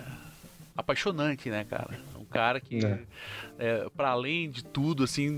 [0.77, 1.99] apaixonante, né, cara?
[2.19, 3.03] Um cara que, é.
[3.57, 5.37] é para além de tudo, assim,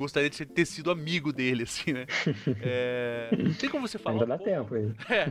[0.00, 2.06] gostaria de ter sido amigo dele, assim, né?
[2.62, 3.28] É...
[3.58, 4.50] Tem como você falar Ainda um dá pouco...
[4.50, 4.94] tempo aí.
[5.14, 5.30] É.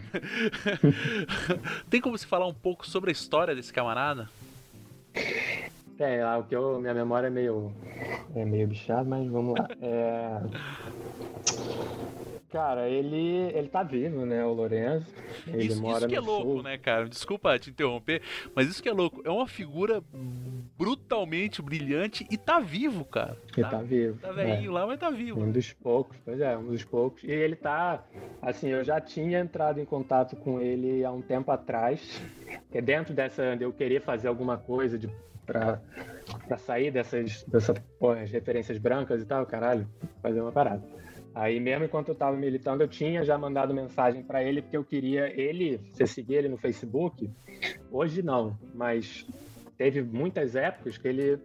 [1.89, 4.29] Tem como você falar um pouco sobre a história desse camarada?
[5.97, 7.73] É, o que eu, minha memória é meio,
[8.36, 9.67] é meio bichada, mas vamos lá.
[9.82, 10.39] É...
[12.51, 15.13] Cara, ele, ele tá vivo, né, o Lourenço.
[15.47, 16.63] Ele isso, mora isso que é louco, sul.
[16.63, 17.07] né, cara?
[17.07, 18.23] Desculpa te interromper,
[18.55, 19.21] mas isso que é louco.
[19.23, 20.01] É uma figura
[20.75, 23.38] brutalmente brilhante e tá vivo, cara.
[23.55, 24.19] Ele tá, tá vivo.
[24.19, 24.73] Tá velhinho é.
[24.73, 25.39] lá, mas tá vivo.
[25.41, 27.23] Um dos poucos, pois é, um dos poucos.
[27.23, 28.03] E ele tá,
[28.41, 32.19] assim, eu já tinha entrado em contato com ele há um tempo atrás,
[32.73, 35.07] é dentro dessa, eu querer fazer alguma coisa de
[35.45, 35.79] pra,
[36.47, 39.88] pra sair dessas, dessa, porra, as referências brancas e tal, caralho,
[40.21, 40.83] fazer uma parada.
[41.34, 44.84] Aí mesmo enquanto eu tava militando, eu tinha já mandado mensagem para ele, porque eu
[44.84, 47.30] queria ele, você seguir ele no Facebook,
[47.92, 49.26] hoje não, mas
[49.78, 51.39] teve muitas épocas que ele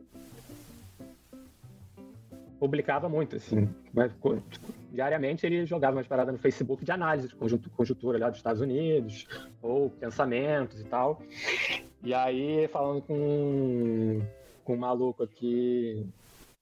[2.59, 3.69] publicava muito, assim.
[4.11, 4.43] Tipo,
[4.91, 9.27] diariamente ele jogava umas paradas no Facebook de análise de conjuntura lá dos Estados Unidos,
[9.61, 11.21] ou pensamentos e tal.
[12.03, 14.21] E aí, falando com,
[14.65, 16.07] com um maluco aqui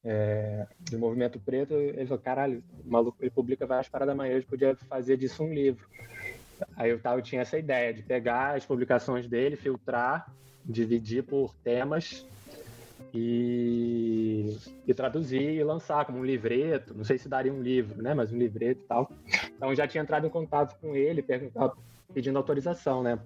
[0.05, 5.17] é, do movimento preto, ele falou, caralho, maluco ele publica várias paradas gente podia fazer
[5.17, 5.87] disso um livro.
[6.77, 10.33] Aí eu, tava, eu tinha essa ideia de pegar as publicações dele, filtrar,
[10.65, 12.27] dividir por temas
[13.13, 16.95] e, e traduzir e lançar como um livreto.
[16.95, 18.15] Não sei se daria um livro, né?
[18.15, 19.11] Mas um livreto e tal.
[19.57, 21.25] Então já tinha entrado em contato com ele,
[22.13, 23.19] pedindo autorização, né?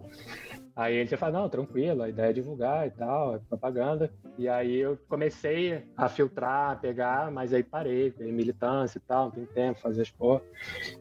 [0.77, 4.13] Aí ele já falou, não, tranquilo, a ideia é divulgar e tal, é propaganda.
[4.37, 9.25] E aí eu comecei a filtrar, a pegar, mas aí parei, tem militância e tal,
[9.25, 10.43] não tem tempo, fazer porra.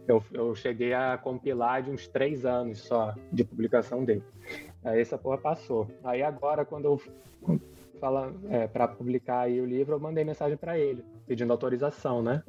[0.07, 4.23] Eu, eu cheguei a compilar de uns três anos só de publicação dele.
[4.81, 5.89] Aí essa porra passou.
[6.05, 7.01] Aí agora, quando eu
[7.99, 12.43] fala é, para publicar aí o livro, eu mandei mensagem para ele, pedindo autorização, né?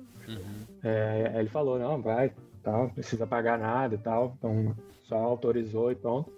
[0.85, 5.17] É, aí ele falou, não, vai, tal, não precisa pagar nada e tal, então só
[5.17, 6.36] autorizou e pronto.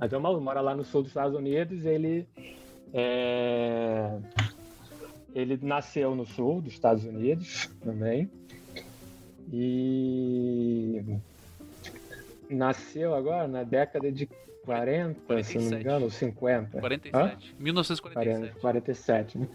[0.00, 2.26] Mas eu moro lá no sul dos Estados Unidos, ele
[2.94, 4.18] é,
[5.34, 8.30] ele nasceu no sul dos Estados Unidos também
[9.52, 11.04] e
[12.48, 14.26] nasceu agora na década de
[14.64, 15.80] 40, se eu não me 47.
[15.80, 16.80] engano, ou 50.
[16.80, 17.56] 47.
[17.58, 18.60] 1947.
[18.60, 19.48] 47, né?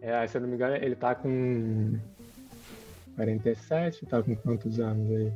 [0.00, 1.98] É, se eu não me engano, ele tá com
[3.16, 5.32] 47, tá com quantos anos aí?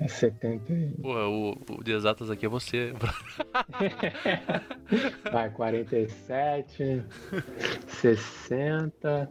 [0.00, 0.88] É 70 e...
[1.02, 2.94] Porra, o, o de exatas aqui é você.
[5.30, 7.02] Vai, 47,
[7.88, 9.30] 60,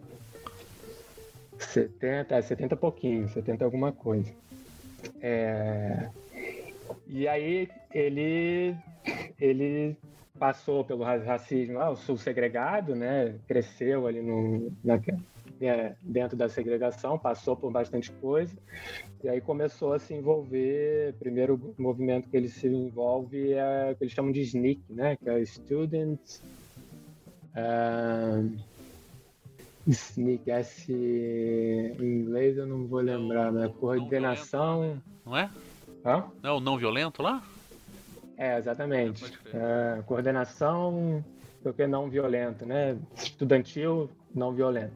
[1.58, 4.32] 70, é 70 pouquinho, 70 alguma coisa.
[5.22, 6.10] É,
[7.08, 8.76] E aí ele,
[9.40, 9.98] ele
[10.38, 13.36] passou pelo ra- racismo, ah, o sul segregado, né?
[13.48, 15.00] Cresceu ali no, na-
[15.62, 18.56] é, dentro da segregação, passou por bastante coisa.
[19.24, 21.14] E aí começou a se envolver.
[21.20, 25.18] Primeiro movimento que ele se envolve é o que eles chamam de SNCC, né?
[25.18, 26.44] Que é Students.
[27.56, 28.58] Um,
[29.88, 33.72] SNCC, S em inglês eu não vou lembrar, né?
[33.80, 35.02] Coordenação.
[35.26, 35.50] Não é?
[36.06, 36.26] Hã?
[36.42, 37.44] Não é o não violento lá?
[38.38, 39.38] É, exatamente.
[39.54, 41.24] É, coordenação,
[41.62, 42.98] porque não violento, né?
[43.16, 44.94] Estudantil, não violento.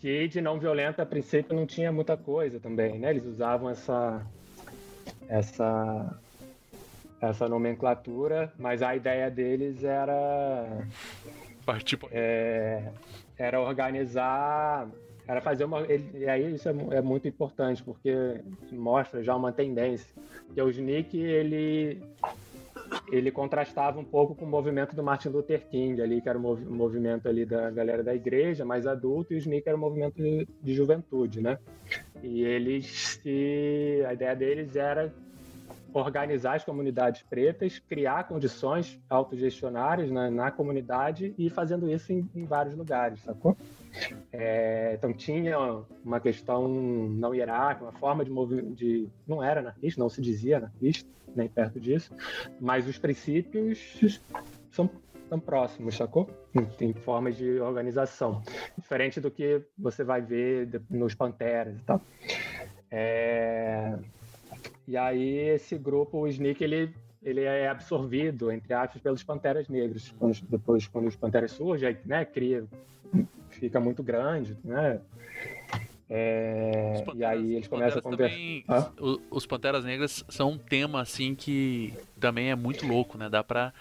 [0.00, 3.10] Que de não violento, a princípio, não tinha muita coisa também, né?
[3.10, 4.24] Eles usavam essa,
[5.28, 6.18] essa,
[7.20, 10.84] essa nomenclatura, mas a ideia deles era
[11.66, 11.76] pra...
[12.12, 12.88] é,
[13.38, 14.88] era organizar,
[15.28, 15.80] era fazer uma.
[15.82, 18.40] ele- e aí isso é, é muito importante, porque
[18.72, 20.08] mostra já uma tendência.
[20.54, 22.02] Que o SNCC, ele,
[23.10, 26.50] ele contrastava um pouco com o movimento do Martin Luther King, ali, que era o
[26.50, 30.16] o movimento ali da galera da igreja, mais adulto, e o SNCC era o movimento
[30.16, 31.58] de, de juventude, né?
[32.22, 34.04] E eles se.
[34.06, 35.12] A ideia deles era
[35.92, 42.44] organizar as comunidades pretas, criar condições autogestionárias na, na comunidade e fazendo isso em, em
[42.44, 43.56] vários lugares, sacou?
[44.32, 45.58] É, então tinha
[46.04, 50.58] uma questão não hierárquica, uma forma de movimento, de, não era anarquista, não se dizia
[50.58, 52.14] anarquista, nem perto disso,
[52.60, 54.20] mas os princípios
[54.70, 54.88] são,
[55.28, 56.28] são próximos, sacou?
[56.78, 58.42] Tem formas de organização,
[58.76, 62.00] diferente do que você vai ver nos Panteras e tal.
[62.90, 63.96] É,
[64.86, 70.12] e aí esse grupo, o SNCC, ele, ele é absorvido, entre aspas, pelos Panteras Negros.
[70.18, 72.64] Quando- depois, quando os Panteras surgem, né, cria,
[73.50, 75.00] fica muito grande, né?
[76.12, 78.34] É, Os e aí eles os começam a conversar.
[78.36, 78.92] também- Hã?
[79.00, 83.28] o- Os Panteras Negras são um tema, assim, que também é muito louco, né?
[83.28, 83.72] Dá pra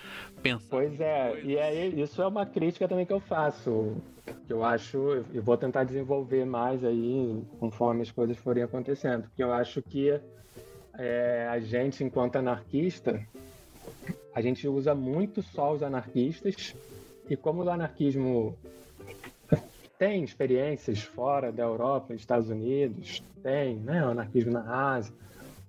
[0.43, 0.67] pensar.
[0.69, 1.49] Pois é, coisas.
[1.49, 3.97] e aí isso é uma crítica também que eu faço,
[4.45, 9.41] que eu acho, eu vou tentar desenvolver mais aí conforme as coisas forem acontecendo, porque
[9.43, 10.19] eu acho que
[10.99, 13.25] é, a gente, enquanto anarquista,
[14.35, 16.75] a gente usa muito só os anarquistas,
[17.29, 18.57] e como o anarquismo
[19.97, 25.13] tem experiências fora da Europa, dos Estados Unidos, tem, né, o anarquismo na Ásia,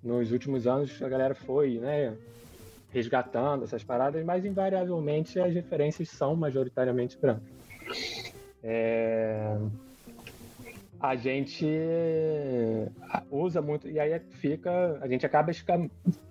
[0.02, 2.16] nos últimos anos a galera foi, né,
[2.92, 8.32] resgatando essas paradas, mas invariavelmente as referências são majoritariamente brancas.
[8.62, 9.57] É,
[11.01, 11.66] A gente
[13.30, 15.51] usa muito, e aí fica, a gente acaba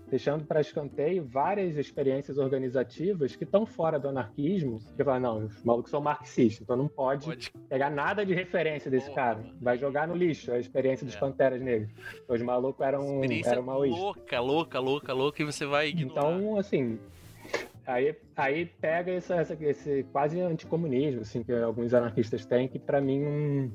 [0.10, 4.80] deixando para escanteio várias experiências organizativas que estão fora do anarquismo.
[4.96, 7.52] Que fala, não, os malucos são marxistas, então não pode, Pode.
[7.68, 9.38] pegar nada de referência desse Porra, cara.
[9.40, 9.54] mano.
[9.62, 11.20] Vai jogar no lixo a experiência dos É.
[11.20, 11.90] Panteras Negras.
[12.28, 14.00] Os malucos eram, eram maoístas.
[14.04, 16.32] louca, louca, louca, louca, e você vai ignorar.
[16.38, 17.00] Então, assim,
[17.88, 23.00] aí, aí pega essa, essa- esse quase anticomunismo, assim, que alguns anarquistas têm, que para
[23.02, 23.72] mim não,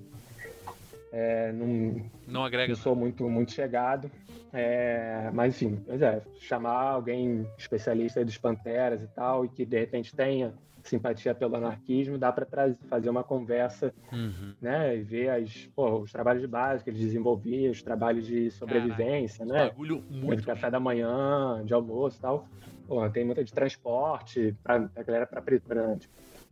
[1.17, 4.11] é, não, não agrega não sou muito, muito chegado.
[4.53, 9.79] É, mas, enfim, pois é, chamar alguém especialista dos Panteras e tal, e que de
[9.79, 10.53] repente tenha
[10.83, 14.55] simpatia pelo anarquismo, dá para fazer uma conversa Uhum.
[14.61, 18.51] né, e ver as, pô, os trabalhos de base que eles desenvolviam, os trabalhos de
[18.51, 19.71] sobrevivência, né?
[19.71, 20.45] Bagulho de muito.
[20.45, 22.49] café da manhã, de almoço e tal.
[22.87, 25.43] Pô, tem muita de transporte para a galera, para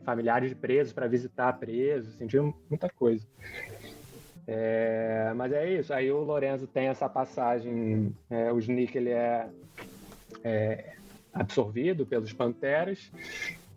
[0.05, 3.27] familiares de presos, para visitar presos, assim, tinha muita coisa.
[4.47, 9.49] É, mas é isso, aí o Lorenzo tem essa passagem, é, o Snick ele é,
[10.43, 10.95] é
[11.33, 13.11] absorvido pelos Panteras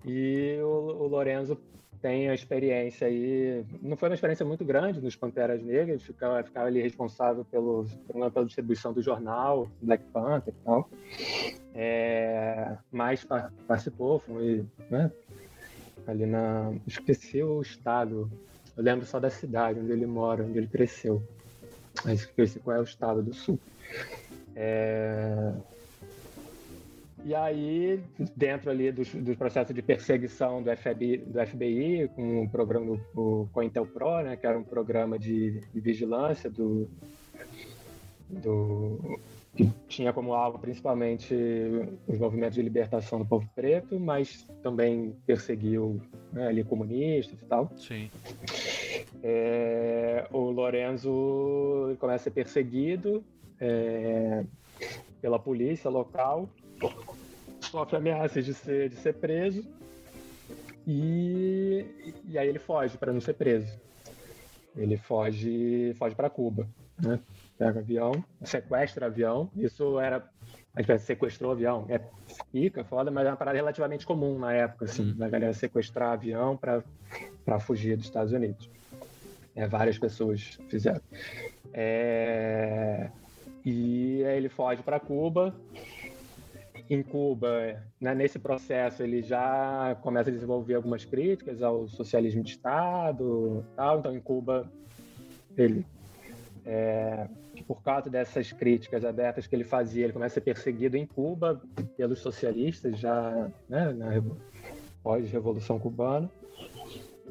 [0.03, 1.57] e o, o Lorenzo
[2.01, 6.67] tem a experiência aí, não foi uma experiência muito grande nos Panteras Negras, ficava, ficava
[6.67, 7.85] ali responsável pelo,
[8.31, 10.89] pela distribuição do jornal, Black Panther e tal.
[11.73, 15.11] É, mas pa- participou, foi né,
[16.05, 16.73] ali na.
[16.85, 18.29] Esqueci o estado,
[18.77, 21.21] eu lembro só da cidade onde ele mora, onde ele cresceu.
[22.03, 23.59] Mas esqueci qual é o estado do sul.
[24.55, 25.53] É,
[27.25, 27.99] e aí,
[28.37, 33.01] dentro ali dos, dos processos de perseguição do FBI, do FBI com o programa do
[33.15, 36.87] o COINTELPRO, né, que era um programa de, de vigilância do,
[38.29, 39.19] do
[39.55, 41.33] que tinha como alvo principalmente
[42.07, 46.01] os movimentos de libertação do povo preto, mas também perseguiu
[46.31, 47.71] né, ali comunistas e tal.
[47.77, 48.11] Sim.
[49.23, 53.23] É, o Lorenzo começa a ser perseguido
[53.59, 54.43] é,
[55.21, 56.49] pela polícia local,
[57.61, 59.65] sofre ameaças de ser, de ser preso
[60.85, 63.79] e, e aí ele foge para não ser preso.
[64.75, 66.67] Ele foge, foge para Cuba,
[67.01, 67.19] né?
[67.57, 68.11] Pega avião,
[68.43, 69.49] sequestra avião.
[69.55, 70.29] Isso era
[70.75, 71.85] a gente sequestrou avião.
[71.87, 72.01] É
[72.51, 75.15] pica, foda, mas é uma parada relativamente comum na época, assim, Uhum.
[75.15, 78.69] da galera sequestrar avião para fugir dos Estados Unidos.
[79.55, 80.99] É, várias pessoas fizeram.
[81.73, 83.09] É,
[83.63, 85.55] e aí ele foge para Cuba.
[86.89, 92.51] Em Cuba, né, nesse processo, ele já começa a desenvolver algumas críticas ao socialismo de
[92.51, 93.99] Estado, tal.
[93.99, 94.69] Então, em Cuba,
[95.57, 95.85] ele,
[96.65, 97.27] é,
[97.67, 101.61] por causa dessas críticas abertas que ele fazia, ele começa a ser perseguido em Cuba
[101.97, 104.37] pelos socialistas já, né, na revo-
[105.03, 106.29] pós-revolução cubana.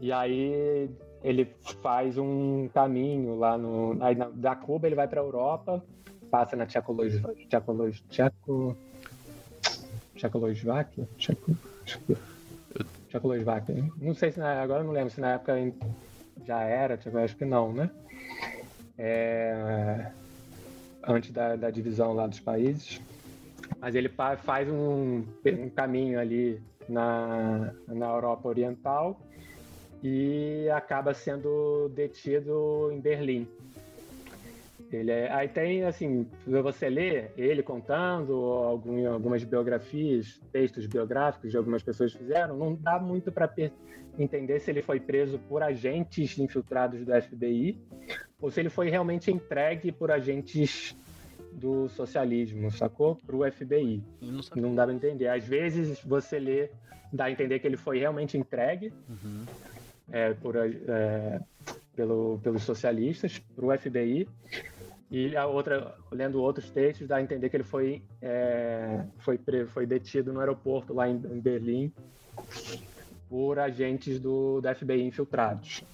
[0.01, 0.91] E aí
[1.23, 1.49] ele
[1.83, 3.97] faz um caminho lá no.
[4.03, 5.85] Aí na- da Cuba ele vai para a Europa,
[6.31, 7.47] passa na Tchecoslováquia.
[7.49, 8.77] Tchecoslo, Tcheco,
[10.17, 11.09] Tchecoslováquia?
[11.17, 12.17] Tcheco, Tcheco-
[13.09, 13.89] Tchecoslováquia.
[13.99, 15.55] Não sei se na, agora não lembro se na época
[16.45, 17.89] já era, acho que não, né?
[18.99, 20.11] É,
[21.07, 23.01] antes da, da divisão lá dos países.
[23.81, 29.21] Mas ele faz um, um caminho ali na, na Europa Oriental
[30.03, 33.49] e acaba sendo detido em Berlim.
[34.93, 41.57] Ele é- aí tem, assim, você lê ele contando, algum- algumas biografias, textos biográficos de
[41.57, 43.53] algumas pessoas fizeram, não dá muito para
[44.19, 47.81] entender se ele foi preso por agentes infiltrados do FBI
[48.41, 50.97] ou se ele foi realmente entregue por agentes
[51.53, 53.17] do socialismo, sacou?
[53.17, 54.03] Para o FBI.
[54.21, 54.41] Não.
[54.57, 55.29] Não dá para entender.
[55.29, 56.71] Às vezes você lê,
[57.13, 59.45] dá a entender que ele foi realmente entregue Uhum.
[60.11, 61.41] é, por, é,
[61.95, 64.29] pelo, pelos socialistas para o FBI.
[65.11, 69.87] E a outra, lendo outros textos, dá a entender que ele foi, é, foi, foi
[69.87, 71.93] detido no aeroporto lá em, em Berlim
[73.29, 75.85] por agentes do, do FBI infiltrados.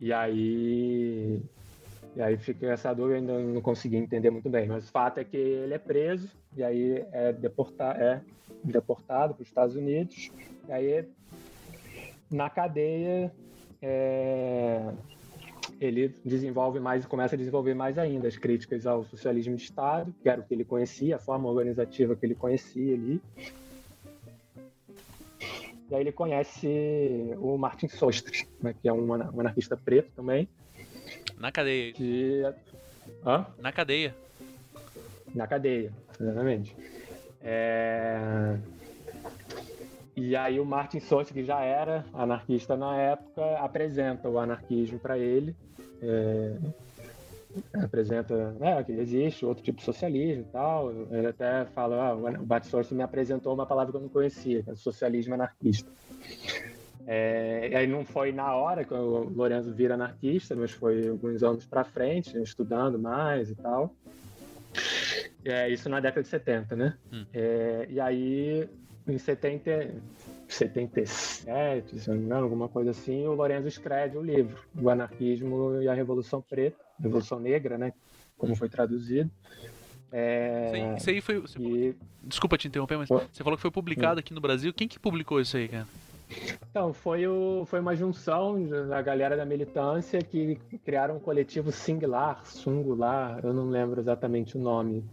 [0.00, 1.40] E aí,
[2.14, 4.66] e aí fica essa dúvida, ainda não consegui entender muito bem.
[4.68, 8.20] Mas o fato é que ele é preso e aí é, deporta, é
[8.62, 10.30] deportado para os Estados Unidos.
[10.68, 11.08] E aí,
[12.30, 13.32] na cadeia,
[13.80, 14.92] é,
[15.80, 20.28] ele desenvolve mais, começa a desenvolver mais ainda as críticas ao socialismo de Estado, que
[20.28, 23.20] era o que ele conhecia, a forma organizativa que ele conhecia ali.
[25.88, 26.66] E aí ele conhece
[27.38, 30.48] o Martin Sostre, né, que é um, um anarquista preto também,
[31.38, 31.92] Na cadeia.
[31.92, 32.42] que...
[33.24, 33.46] Hã?
[33.58, 34.14] Na cadeia.
[35.34, 36.74] Na cadeia, exatamente.
[37.42, 38.56] É,
[40.16, 45.18] E aí o Martin Sostre, que já era anarquista na época, apresenta o anarquismo para
[45.18, 45.54] ele.
[46.02, 46.56] É,
[47.74, 50.90] apresenta né, que existe outro tipo de socialismo e tal.
[51.10, 54.62] Ele até fala, ah, o Bart Sorso me apresentou uma palavra que eu não conhecia,
[54.62, 55.90] que é socialismo anarquista.
[57.06, 61.64] É, aí não foi na hora que o Lorenzo vira anarquista, mas foi alguns anos
[61.64, 63.94] para frente, estudando mais e tal.
[65.44, 66.98] É, isso na década de 70, né?
[67.12, 67.24] Hum.
[67.32, 68.68] É, e aí,
[69.06, 69.94] em 70,
[70.48, 75.80] 77, se não me engano, alguma coisa assim, o Lorenzo escreve o livro, O Anarquismo
[75.80, 77.92] e a Revolução Preta, Revolução Negra, né?
[78.36, 79.30] Como foi traduzido.
[80.12, 80.94] É...
[80.96, 81.36] Isso aí foi.
[81.36, 81.48] E...
[81.48, 81.94] Falou...
[82.22, 84.72] Desculpa te interromper, mas você falou que foi publicado aqui no Brasil.
[84.72, 85.86] Quem que publicou isso aí, cara?
[86.70, 92.44] Então, foi, o, foi uma junção da galera da militância que criaram um coletivo singular,
[92.44, 95.04] singular, eu não lembro exatamente o nome.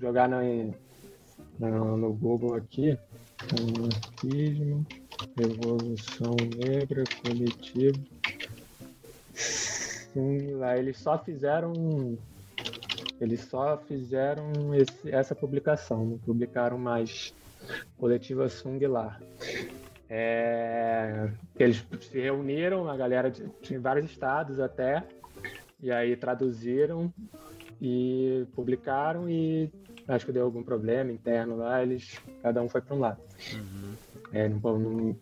[0.00, 0.74] Jogar no,
[1.58, 2.98] no, no Google aqui.
[3.38, 4.84] Anarquismo,
[5.36, 8.00] Revolução Negra, coletivo.
[10.16, 10.78] Singular.
[10.78, 12.18] Eles só fizeram.
[13.20, 17.34] Eles só fizeram esse, essa publicação, não publicaram mais.
[17.98, 19.20] Coletiva Sunglar.
[20.08, 25.02] É, eles se reuniram, a galera de, de vários estados até,
[25.82, 27.12] e aí traduziram
[27.80, 29.68] e publicaram e
[30.06, 33.20] acho que deu algum problema interno lá, eles cada um foi para um lado.
[33.52, 33.94] Uhum.
[34.32, 35.16] É, não, não,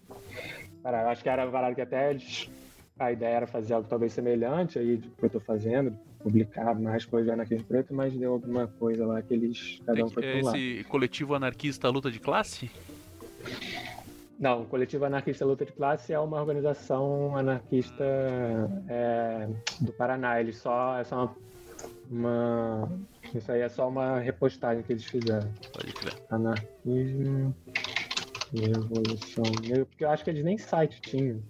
[1.09, 2.51] acho que era varado que até eles,
[2.99, 7.05] a ideia era fazer algo talvez semelhante aí do que eu estou fazendo, publicar mais
[7.05, 10.57] coisas anarquismo preto, mas deu alguma coisa lá que eles cada um foi lado.
[10.57, 12.71] Esse coletivo anarquista luta de classe?
[14.39, 18.05] Não, o Coletivo Anarquista Luta de Classe é uma organização anarquista
[18.89, 19.49] é,
[19.81, 20.41] do Paraná.
[20.41, 21.37] Ele só é só uma,
[22.11, 22.93] uma,
[23.33, 25.49] isso aí é só uma repostagem que eles fizeram.
[25.73, 26.15] Pode crer.
[26.31, 27.55] Anarquismo
[28.53, 31.41] Revolução Negra, porque eu acho que eles nem site tinham.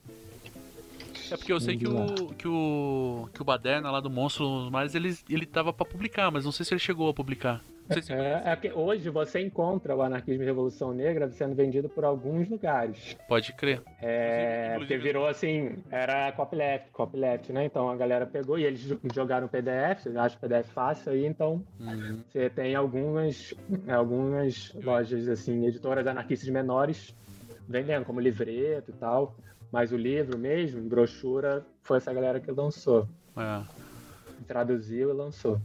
[1.30, 4.94] É porque eu sei que o, que o que o Baderna lá do Monstro Mares
[4.94, 7.62] ele ele tava para publicar, mas não sei se ele chegou a publicar.
[7.90, 12.02] Se é, é que hoje você encontra o anarquismo e revolução negra sendo vendido por
[12.04, 13.14] alguns lugares.
[13.28, 13.82] Pode crer.
[14.00, 17.66] É, porque virou assim, era copyleft, copyleft, né?
[17.66, 22.20] Então a galera pegou e eles jogaram PDF, acho PDF fácil aí, então uhum.
[22.32, 23.52] você tem algumas,
[23.86, 27.14] algumas lojas assim, editoras anarquistas menores
[27.68, 29.36] vendendo como livreto e tal.
[29.74, 33.08] Mas o livro mesmo, brochura, foi essa galera que lançou.
[33.36, 33.64] É.
[34.46, 35.60] Traduziu e lançou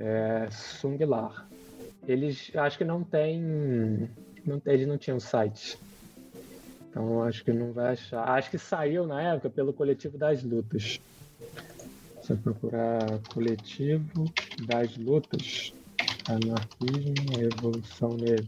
[0.00, 1.48] é, Sunglar.
[2.08, 4.10] Eles acho que não tem,
[4.44, 5.78] não eles não tinham site.
[6.88, 8.28] Então acho que não vai achar.
[8.30, 11.00] Acho que saiu na época pelo coletivo das lutas.
[12.22, 14.24] Se eu procurar coletivo
[14.66, 15.72] das lutas,
[16.28, 18.44] anarquismo, revolução negra.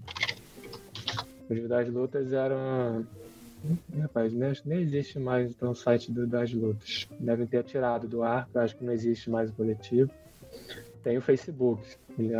[1.46, 3.04] Coletivo das lutas era
[4.00, 7.08] Rapaz, nem, nem existe mais então, o site do, das lutas.
[7.18, 10.10] Devem ter tirado do ar, acho que não existe mais o coletivo.
[11.02, 11.82] Tem o Facebook,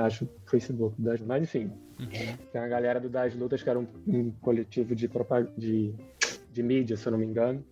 [0.05, 1.71] acho o Facebook, das, mas enfim.
[1.99, 2.37] Uhum.
[2.53, 5.09] Tem a galera do Das Lutas, que era um, um coletivo de,
[5.57, 5.95] de,
[6.53, 7.65] de mídia, se eu não me engano.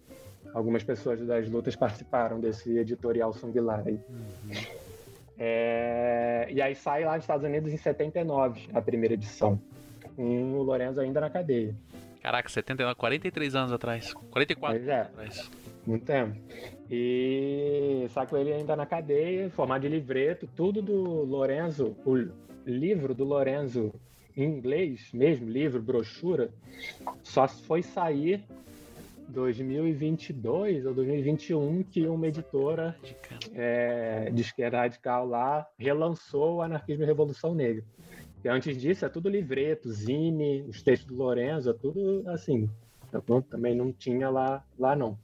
[0.53, 4.01] Algumas pessoas das lutas participaram desse editorial Sunglar aí.
[4.09, 4.79] Uhum.
[5.39, 9.61] É, e aí sai lá nos Estados Unidos em 79, a primeira edição.
[10.17, 11.75] Com o Lorenzo ainda na cadeia.
[12.29, 14.13] Caraca, 79, 43 anos atrás.
[14.13, 14.95] 44 pois é.
[14.97, 15.51] anos atrás.
[15.87, 16.37] Muito tempo.
[16.91, 22.19] E saco ele ainda na cadeia, formato de livreto, tudo do Lorenzo, o
[22.67, 23.95] livro do Lorenzo
[24.37, 26.51] em inglês mesmo, livro, brochura,
[27.23, 28.45] só foi sair
[29.29, 32.95] 2022 ou 2021 que uma editora
[33.55, 37.83] é, de esquerda radical lá relançou o Anarquismo e Revolução Negra.
[38.45, 42.69] E antes disso é tudo livreto, zine, os textos do Lorenzo, é tudo assim,
[43.11, 43.21] Tá?
[43.51, 45.19] Também não tinha lá, lá não.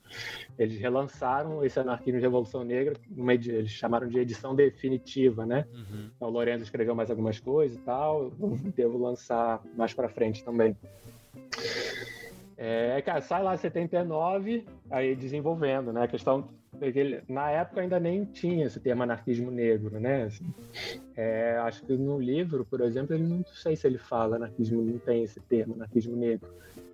[0.58, 5.66] Eles relançaram esse Anarquismo de Revolução Negra, uma, eles chamaram de edição definitiva, né?
[5.72, 6.10] Uhum.
[6.16, 8.30] Então, o Lorenzo escreveu mais algumas coisas e tal,
[8.74, 10.76] devo lançar mais para frente também.
[12.56, 16.04] É, cara, sai lá 79, aí desenvolvendo, né?
[16.04, 16.48] A questão
[17.28, 20.24] na época ainda nem tinha esse termo anarquismo negro, né?
[20.24, 20.52] Assim,
[21.16, 24.98] é, acho que no livro, por exemplo, ele não sei se ele fala anarquismo, não
[24.98, 26.48] tem esse termo, anarquismo negro.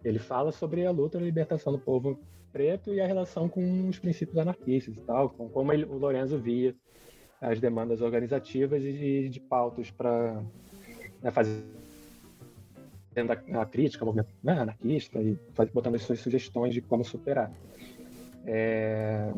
[0.05, 2.19] Ele fala sobre a luta e a libertação do povo
[2.53, 6.39] preto e a relação com os princípios anarquistas e tal, com como ele, o Lorenzo
[6.39, 6.75] via
[7.41, 10.43] as demandas organizativas e de, de pautas para
[11.23, 11.65] né, fazer
[13.17, 17.05] a, a crítica ao movimento né, anarquista e faz, botando as suas sugestões de como
[17.05, 17.51] superar.
[18.47, 19.33] É...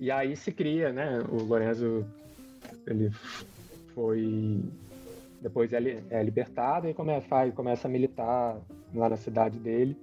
[0.00, 1.20] E aí se cria, né?
[1.28, 2.04] O Lorenzo
[2.86, 3.10] ele
[3.94, 4.62] foi
[5.40, 8.58] depois é, libertado e come, faz, começa a militar
[8.94, 9.96] lá na cidade dele.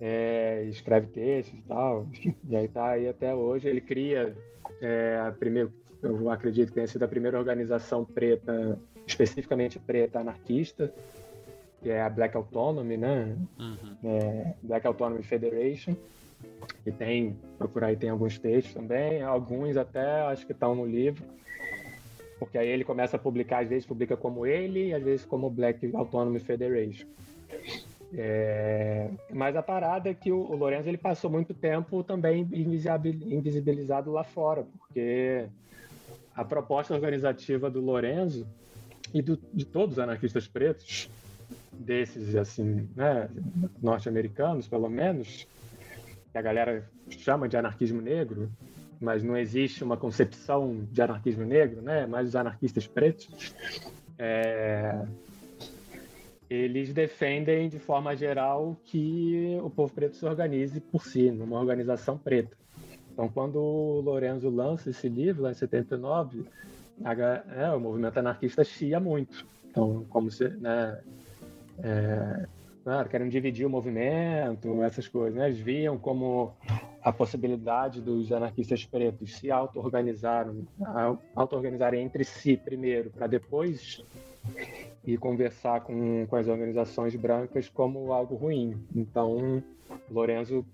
[0.00, 2.06] é, escreve textos e tal.
[2.48, 3.68] E aí tá aí até hoje.
[3.68, 4.36] Ele cria
[4.80, 5.70] é, a primeira,
[6.02, 10.92] eu acredito que tenha sido a primeira organização preta, especificamente preta anarquista,
[11.82, 13.36] que é a Black Autonomy, né?
[13.58, 13.96] Uhum.
[14.04, 15.94] É, Black Autonomy Federation.
[16.86, 21.22] E tem, procurar aí, tem alguns textos também, alguns até acho que estão no livro.
[22.38, 25.90] Porque aí ele começa a publicar, às vezes publica como ele, às vezes como Black
[25.94, 27.06] Autonomy Federation.
[28.16, 34.12] É, mas a parada é que o, o Lorenzo ele passou muito tempo também invisibilizado
[34.12, 35.46] lá fora, porque
[36.34, 38.46] a proposta organizativa do Lorenzo
[39.12, 41.08] e do, de todos os anarquistas pretos,
[41.72, 43.28] desses assim, né,
[43.82, 45.46] norte-americanos pelo menos,
[46.34, 48.50] que a galera chama de anarquismo negro,
[49.00, 52.06] mas não existe uma concepção de anarquismo negro, né?
[52.06, 53.54] Mais os anarquistas pretos.
[54.18, 55.00] É,
[56.50, 62.18] eles defendem de forma geral que o povo preto se organize por si, numa organização
[62.18, 62.56] preta.
[63.12, 66.46] Então, quando o Lorenzo lança esse livro, lá em 79,
[67.04, 67.12] a,
[67.62, 69.46] é, o movimento anarquista chia muito.
[69.70, 71.00] Então, como se, né,
[71.80, 72.48] é,
[72.84, 75.34] claro, querem dividir o movimento, essas coisas.
[75.34, 75.46] Né?
[75.46, 76.52] Eles viam como
[77.02, 80.68] a possibilidade dos anarquistas pretos se auto-organizarem
[81.34, 81.60] auto
[81.94, 84.04] entre si primeiro, para depois
[85.04, 88.74] e conversar com, com as organizações brancas como algo ruim.
[88.94, 89.62] Então,
[90.10, 90.64] Lorenzo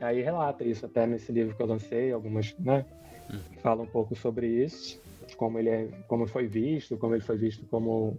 [0.00, 2.84] aí relata isso até nesse livro que eu lancei, algumas, né,
[3.62, 5.00] fala um pouco sobre isso,
[5.36, 8.18] como ele é, como foi visto, como ele foi visto como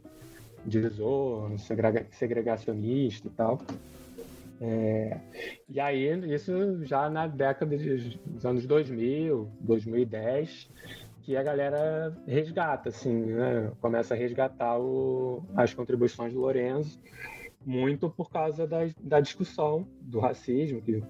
[0.66, 3.60] divisor, segregacionista e tal.
[4.64, 5.18] É,
[5.68, 10.70] e aí, isso já na década dos anos 2000, 2010,
[11.24, 13.72] que a galera resgata, assim, né?
[13.82, 17.00] Começa a resgatar o, as contribuições do Lorenzo,
[17.66, 21.04] muito por causa da, da discussão do racismo, que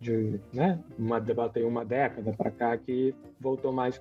[0.00, 0.78] de, né?
[0.98, 1.22] uma,
[1.66, 4.00] uma década para cá, que voltou mais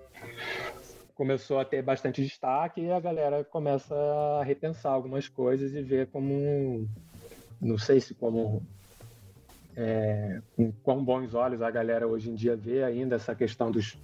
[1.19, 6.07] começou a ter bastante destaque e a galera começa a repensar algumas coisas e ver
[6.07, 6.87] como
[7.59, 8.63] não sei se como
[9.75, 13.99] é, com quão bons olhos a galera hoje em dia vê ainda essa questão dos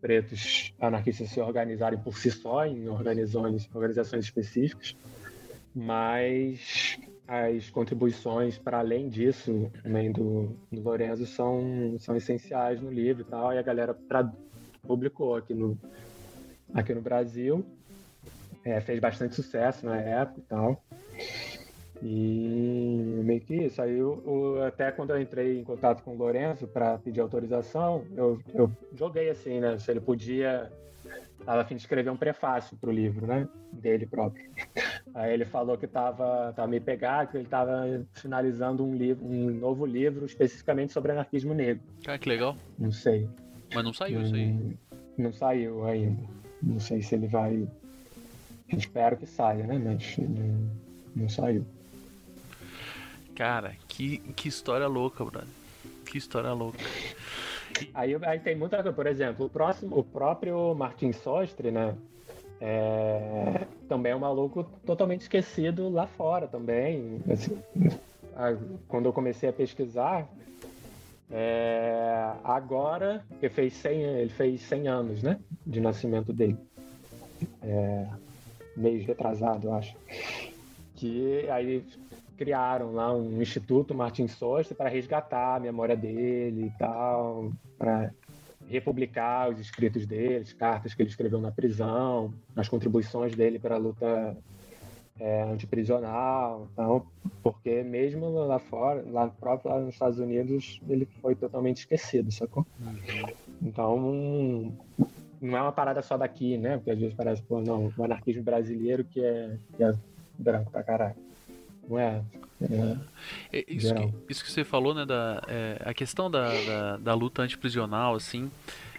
[0.00, 4.96] pretos anarquistas se organizarem por si só em organizações, organizações específicas,
[5.72, 6.98] mas
[7.28, 13.30] as contribuições para além disso também do, do Lorenzo são, são essenciais no livro e
[13.30, 13.96] tal, e a galera
[14.82, 15.78] publicou aqui no,
[16.74, 17.64] aqui no Brasil,
[18.64, 20.82] é, fez bastante sucesso na época e tal.
[22.02, 23.80] E meio que isso.
[23.82, 28.04] Aí, eu, eu, até quando eu entrei em contato com o Lourenço para pedir autorização,
[28.16, 29.78] eu, eu joguei assim, né?
[29.78, 30.72] Se ele podia.
[31.44, 33.48] Tava a fim de escrever um prefácio pro livro, né?
[33.72, 34.50] Dele próprio.
[35.14, 39.50] Aí ele falou que tava, tava meio pegado, que ele tava finalizando um livro, um
[39.50, 41.82] novo livro especificamente sobre anarquismo negro.
[42.06, 42.56] Ah, que legal.
[42.78, 43.28] Não sei.
[43.74, 44.76] Mas não saiu isso aí.
[45.16, 46.22] Não saiu ainda.
[46.62, 47.66] Não sei se ele vai.
[48.68, 49.78] Espero que saia, né?
[49.78, 50.70] Mas não,
[51.16, 51.64] não saiu.
[53.34, 55.48] Cara, que, que história louca, brother.
[56.04, 56.78] Que história louca.
[57.94, 61.94] Aí, aí tem muita coisa, por exemplo, o, próximo, o próprio Martin Sostre, né?
[62.60, 67.22] É, também é um maluco totalmente esquecido lá fora também.
[67.32, 67.58] Assim,
[68.86, 70.28] quando eu comecei a pesquisar,
[71.30, 76.56] é, agora ele fez, 100, ele fez 100 anos né, de nascimento dele.
[77.62, 78.06] É,
[79.06, 79.96] retrasado, eu acho.
[80.96, 81.84] Que aí
[82.36, 88.10] criaram lá um instituto Martin Sostre para resgatar a memória dele e tal, para
[88.68, 93.74] republicar os escritos dele, as cartas que ele escreveu na prisão, as contribuições dele para
[93.74, 94.36] a luta
[95.20, 97.06] é, antiprisional, então,
[97.42, 102.66] porque mesmo lá fora, lá próprio lá nos Estados Unidos, ele foi totalmente esquecido, sacou?
[103.60, 104.72] Então,
[105.40, 106.78] não é uma parada só daqui, né?
[106.78, 109.94] Porque às vezes parece, pô, não, o anarquismo brasileiro que é, que é
[110.38, 111.16] branco pra caralho.
[111.86, 112.22] Não é.
[112.62, 115.04] é, é isso, que, isso, que, você falou, né?
[115.04, 118.50] Da, é, a questão da, da, da, luta antiprisional, assim,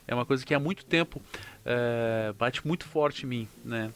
[0.07, 1.19] é uma coisa que há muito tempo
[1.65, 3.91] é, bate muito forte em mim, né?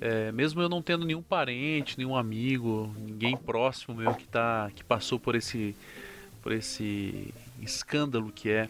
[0.00, 4.82] É, mesmo eu não tendo nenhum parente, nenhum amigo, ninguém próximo meu que, tá, que
[4.82, 5.76] passou por esse,
[6.42, 8.68] por esse escândalo que é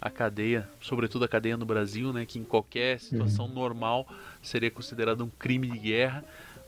[0.00, 3.54] a cadeia, sobretudo a cadeia no Brasil, né, que em qualquer situação uhum.
[3.54, 4.06] normal
[4.42, 6.24] seria considerado um crime de guerra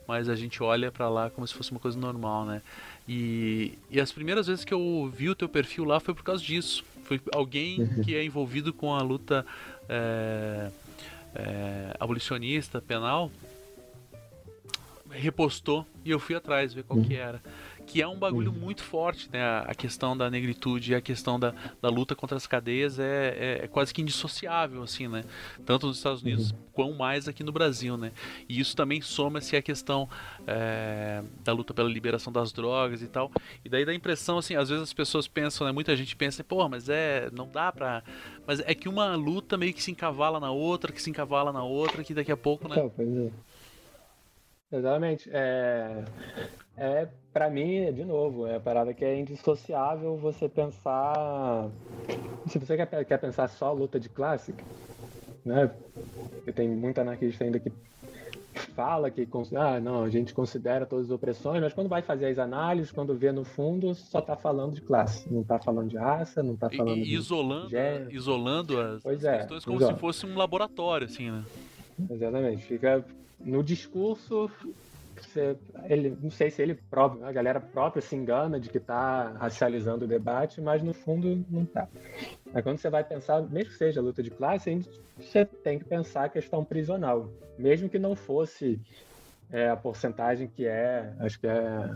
[0.07, 2.63] mas a gente olha para lá como se fosse uma coisa normal, né?
[3.09, 6.43] E, e as primeiras vezes que eu vi o teu perfil lá foi por causa
[6.43, 6.85] disso.
[7.05, 8.03] Foi alguém uhum.
[8.03, 9.45] que é envolvido com a luta
[9.89, 10.71] é,
[11.35, 13.31] é, abolicionista, penal,
[15.17, 17.43] repostou e eu fui atrás ver qual que era.
[17.87, 19.41] Que é um bagulho muito forte, né?
[19.43, 23.65] A- questão da negritude e a questão da, da luta contra as cadeias é, é,
[23.65, 25.25] é quase que indissociável, assim, né?
[25.65, 28.11] Tanto nos Estados Unidos quão mais aqui no Brasil, né?
[28.49, 30.09] E isso também soma-se à questão
[30.47, 33.31] é, da luta pela liberação das drogas e tal.
[33.65, 35.73] E daí dá a impressão, assim, às vezes as pessoas pensam, né?
[35.73, 37.31] Muita gente pensa, pô, mas é.
[37.33, 38.03] não dá pra.
[38.47, 41.63] Mas é que uma luta meio que se encavala na outra, que se encavala na
[41.63, 42.91] outra, que daqui a pouco, né?
[42.97, 43.31] Pois é.
[44.71, 45.31] Exatamente.
[45.33, 46.05] É,
[46.77, 51.71] é para mim, de novo, é a parada que é indissociável você pensar.
[52.49, 54.55] Se você quer, quer pensar só luta de classe,
[55.45, 55.71] né?
[56.35, 57.71] Porque tem muito anarquista ainda que
[58.75, 62.39] fala que ah, não, a gente considera todas as opressões, mas quando vai fazer as
[62.39, 66.43] análises, quando vê no fundo, só tá falando de classe, não tá falando de raça,
[66.43, 68.13] não tá E- falando e de isolando, gênero.
[68.13, 71.45] isolando as, Pois as é, questões como se fosse um laboratório, assim, né?
[72.11, 72.63] Exatamente.
[72.65, 73.05] Fica
[73.41, 74.51] no discurso.
[75.17, 79.33] Você, ele, não sei se ele próprio, a galera própria se engana de que está
[79.39, 81.89] racializando o debate, mas no fundo não está.
[82.53, 84.79] Mas quando você vai pensar, mesmo que seja luta de classe,
[85.19, 87.31] você tem que pensar a questão prisional.
[87.59, 88.79] Mesmo que não fosse
[89.51, 91.91] é, a porcentagem que é, acho que é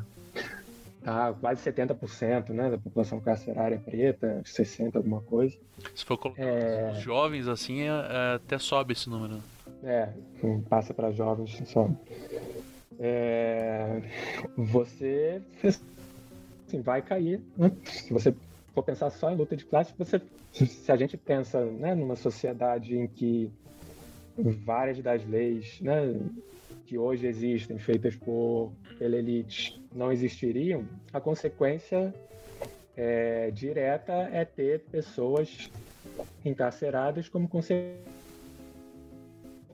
[1.03, 5.57] tá, quase 70% né, da população carcerária preta, 60% alguma coisa.
[5.95, 6.93] Se for colocar É.
[6.93, 9.43] os jovens, assim, é- é, até sobe esse número.
[9.83, 10.09] É,
[10.69, 11.91] passa para jovens só.
[12.99, 14.03] É,
[14.57, 17.41] você assim, vai cair.
[17.57, 17.73] né?
[17.85, 18.35] Se você
[18.75, 20.21] for pensar só em luta de classe, você,
[20.53, 23.51] se a gente pensa né, numa sociedade em que
[24.37, 26.21] várias das leis né,
[26.87, 32.15] que hoje existem, feitas por pela elite, não existiriam, a consequência
[32.95, 35.71] é, direta é ter pessoas
[36.45, 38.20] encarceradas como consequência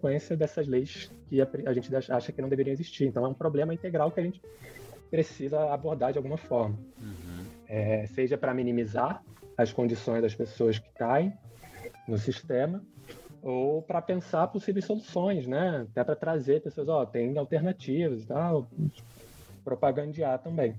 [0.06, 3.06] consequência dessas leis que a, a gente acha que não deveriam existir.
[3.06, 4.40] Então é um problema integral que a gente
[5.10, 6.78] precisa abordar de alguma forma.
[7.68, 9.22] É, seja para minimizar
[9.56, 11.32] as condições das pessoas que caem
[12.06, 12.82] no sistema,
[13.42, 15.86] ou para pensar possíveis soluções, né?
[15.90, 18.68] Até para trazer pessoas, ó, tem alternativas e tal,
[19.64, 20.74] propagandear também.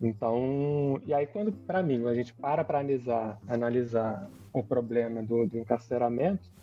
[0.00, 5.46] Então, e aí quando, para mim, a gente para para analisar, analisar o problema do,
[5.46, 6.53] do encarceramento,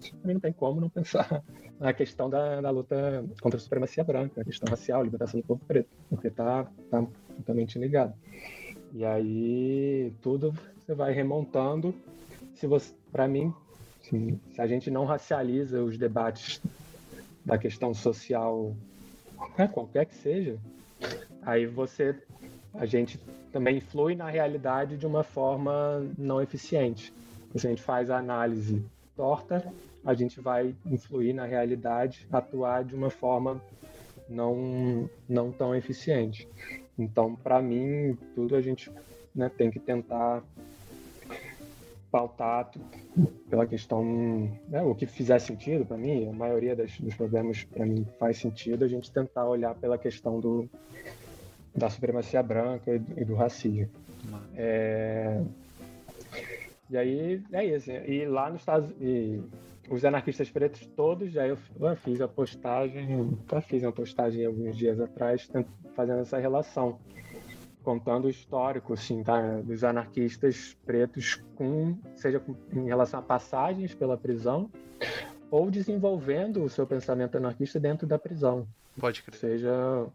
[0.00, 1.42] também não tem como não pensar
[1.78, 5.60] na questão da, da luta contra a supremacia branca, a questão racial, libertação do povo
[5.66, 8.14] preto, porque está tá totalmente ligado.
[8.92, 11.94] E aí tudo você vai remontando.
[12.54, 13.54] Se você, para mim,
[14.02, 16.60] se, se a gente não racializa os debates
[17.44, 18.74] da questão social,
[19.56, 20.58] né, qualquer que seja,
[21.42, 22.16] aí você,
[22.74, 23.18] a gente
[23.52, 27.12] também influi na realidade de uma forma não eficiente.
[27.56, 28.84] Se a gente faz a análise
[29.16, 29.72] torta,
[30.04, 33.60] a gente vai influir na realidade, atuar de uma forma
[34.28, 36.48] não, não tão eficiente.
[36.98, 38.90] Então, para mim, tudo a gente
[39.34, 40.42] né, tem que tentar
[42.10, 42.70] pautar
[43.48, 47.86] pela questão, né, o que fizer sentido para mim, a maioria das, dos problemas para
[47.86, 50.68] mim faz sentido, a gente tentar olhar pela questão do,
[51.74, 53.88] da supremacia branca e do, e do racismo.
[54.56, 55.40] É,
[56.90, 57.90] e aí é isso.
[57.90, 59.40] E lá nos Estados e
[59.90, 61.58] os anarquistas pretos todos, aí eu,
[61.96, 65.50] fiz a postagem, já fiz uma postagem alguns dias atrás,
[65.96, 66.98] fazendo essa relação,
[67.82, 72.40] contando o histórico, assim, tá, dos anarquistas pretos com, seja
[72.72, 74.70] em relação a passagens pela prisão,
[75.50, 78.68] ou desenvolvendo o seu pensamento anarquista dentro da prisão
[78.98, 79.38] Pode crer.
[79.38, 80.06] seja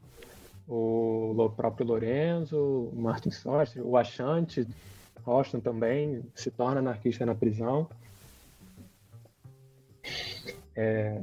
[0.67, 4.65] o próprio Lorenzo, o Martin Sorster, o Achante,
[5.23, 7.89] Roston também se torna anarquista na prisão.
[10.75, 11.21] É,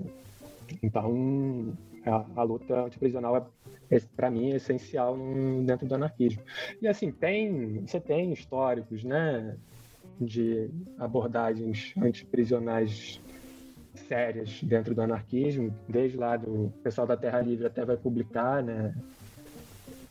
[0.82, 1.76] então,
[2.06, 3.52] a, a luta antiprisional
[3.90, 6.42] é, para mim é essencial num- dentro do anarquismo.
[6.80, 9.56] E assim, tem, você tem históricos, né,
[10.20, 13.20] de abordagens antiprisionais
[14.08, 18.94] sérias dentro do anarquismo, desde lá do pessoal da Terra Livre até vai publicar, né,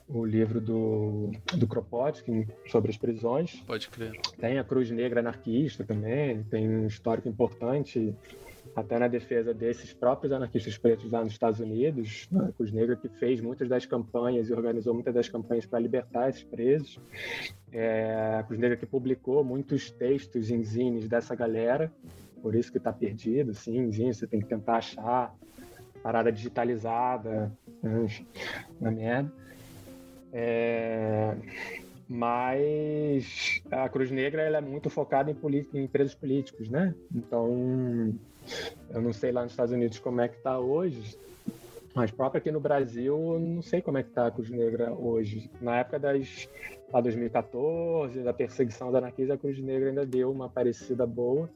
[0.08, 3.62] o livro do, do Kropotkin sobre as prisões.
[3.62, 4.12] Pode crer.
[4.40, 8.14] Tem a Cruz Negra anarquista também, tem um histórico importante
[8.76, 12.52] até na defesa desses próprios anarquistas pretos lá nos Estados Unidos, né?
[12.56, 16.44] Cruz Negra que fez muitas das campanhas e organizou muitas das campanhas para libertar esses
[16.44, 17.00] presos.
[17.72, 21.92] É, Cruz Negra que publicou muitos textos em zines dessa galera,
[22.42, 25.36] por isso que está perdido, sim, zine, você tem que tentar achar
[26.02, 27.52] parada digitalizada,
[27.84, 28.04] né?
[28.04, 28.26] enfim,
[28.80, 29.32] uma merda.
[30.34, 31.36] É,
[32.08, 36.96] mas a Cruz Negra ela é muito focada em, em presos políticos, né?
[37.14, 38.14] Então,
[38.90, 41.18] eu não sei lá nos Estados Unidos como é que está hoje,
[41.94, 45.50] Mas próprio aqui no Brasil, não sei como é que tá a Cruz Negra hoje.
[45.60, 46.48] Na época das
[46.92, 51.50] lá 2014, da perseguição da anarquia, a Cruz Negra ainda deu uma parecida boa.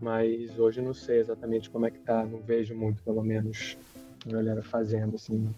[0.00, 3.76] Mas hoje não sei exatamente como é que tá, não vejo muito, pelo menos,
[4.24, 5.52] a galera fazendo, assim,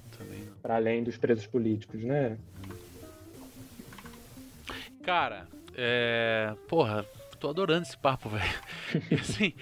[0.63, 2.39] para além dos presos políticos, né?
[5.03, 6.55] Cara, é.
[6.69, 7.05] Porra,
[7.41, 8.45] tô adorando esse papo, velho.
[9.11, 9.53] E assim,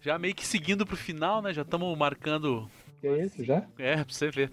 [0.00, 1.52] já meio que seguindo pro final, né?
[1.52, 2.68] Já estamos marcando.
[3.00, 3.62] Que é isso, já?
[3.78, 4.50] É, pra você ver.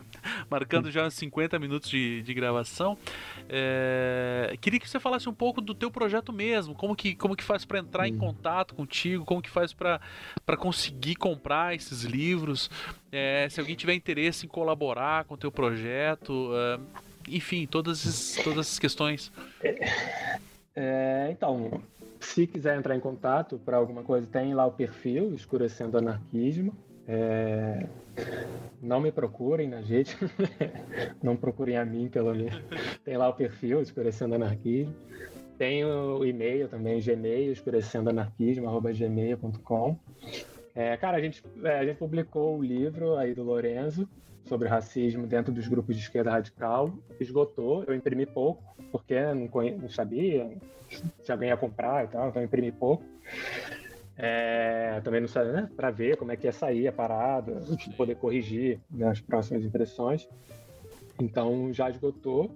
[0.49, 2.97] Marcando já uns 50 minutos de, de gravação.
[3.47, 6.75] É, queria que você falasse um pouco do teu projeto mesmo.
[6.75, 8.17] Como que, como que faz para entrar em Hum.
[8.17, 9.23] contato contigo?
[9.23, 10.01] Como que faz para
[10.57, 12.69] conseguir comprar esses livros?
[13.13, 16.51] É, se alguém tiver interesse em colaborar com o teu projeto.
[16.53, 16.79] é,
[17.29, 19.31] enfim, todas, esses- todas essas questões.
[20.75, 21.81] É, então,
[22.23, 26.75] se quiser entrar em contato para alguma coisa, tem lá o perfil Escurecendo Anarquismo.
[27.05, 27.85] É,
[28.81, 30.17] não me procurem na rede,
[31.21, 32.59] não procurem a mim, pelo menos.
[33.03, 34.95] Tem lá o perfil Escurecendo Anarquismo.
[35.57, 39.99] Tem o e-mail também, gmail, escurecendoanarquismo.gmail.com.
[40.75, 44.09] É, cara, a gente, é, a gente publicou o livro aí do Lorenzo
[44.45, 46.93] sobre racismo dentro dos grupos de esquerda radical.
[47.19, 50.49] Esgotou, eu imprimi pouco, porque não, conhe- não sabia
[51.23, 53.03] se alguém ia comprar e tal, então eu imprimi pouco.
[54.15, 55.69] É, também não sabia, né?
[55.75, 57.63] Para ver como é que ia sair a parada,
[57.97, 60.27] poder corrigir né, as próximas impressões.
[61.19, 62.55] Então já esgotou.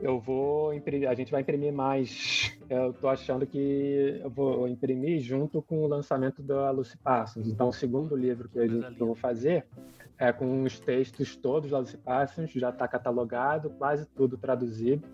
[0.00, 2.56] Eu vou imprimir, a gente vai imprimir mais.
[2.68, 7.46] Eu tô achando que eu vou imprimir junto com o lançamento da Lucy Parsons.
[7.46, 9.64] Então, o segundo livro que, gente, que eu vou fazer
[10.18, 15.06] é com os textos todos da Lucy Parsons, já está catalogado, quase tudo traduzido.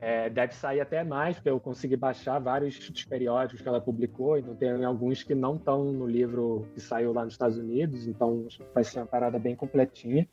[0.00, 4.38] É, deve sair até mais, porque eu consegui baixar vários dos periódicos que ela publicou,
[4.38, 8.46] então tem alguns que não estão no livro que saiu lá nos Estados Unidos, então
[8.72, 10.28] vai ser uma parada bem completinha.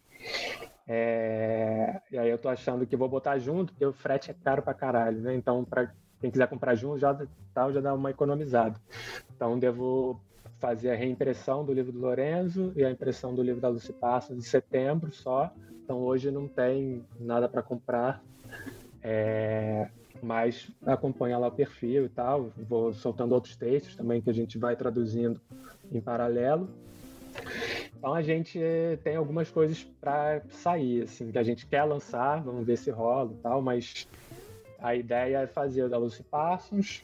[0.88, 4.62] É, e aí eu tô achando que vou botar junto, porque o frete é caro
[4.62, 5.34] pra caralho, né?
[5.34, 7.18] Então, para quem quiser comprar junto, já,
[7.54, 8.80] tal, já dá uma economizada.
[9.36, 10.22] Então, devo
[10.60, 14.38] fazer a reimpressão do livro do Lorenzo e a impressão do livro da Lucy Passos
[14.38, 15.52] em setembro só.
[15.84, 18.24] Então, hoje não tem nada para comprar.
[19.04, 19.88] É,
[20.22, 22.52] mas acompanha lá o perfil e tal.
[22.58, 25.40] Vou soltando outros textos também que a gente vai traduzindo
[25.92, 26.70] em paralelo.
[27.98, 28.60] Então a gente
[29.04, 33.32] tem algumas coisas para sair, assim, que a gente quer lançar, vamos ver se rola
[33.32, 34.08] e tal, mas
[34.80, 37.04] a ideia é fazer o da Lucy Parsons,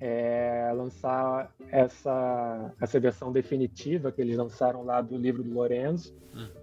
[0.00, 6.14] é, lançar essa, essa versão definitiva que eles lançaram lá do livro do Lorenzo,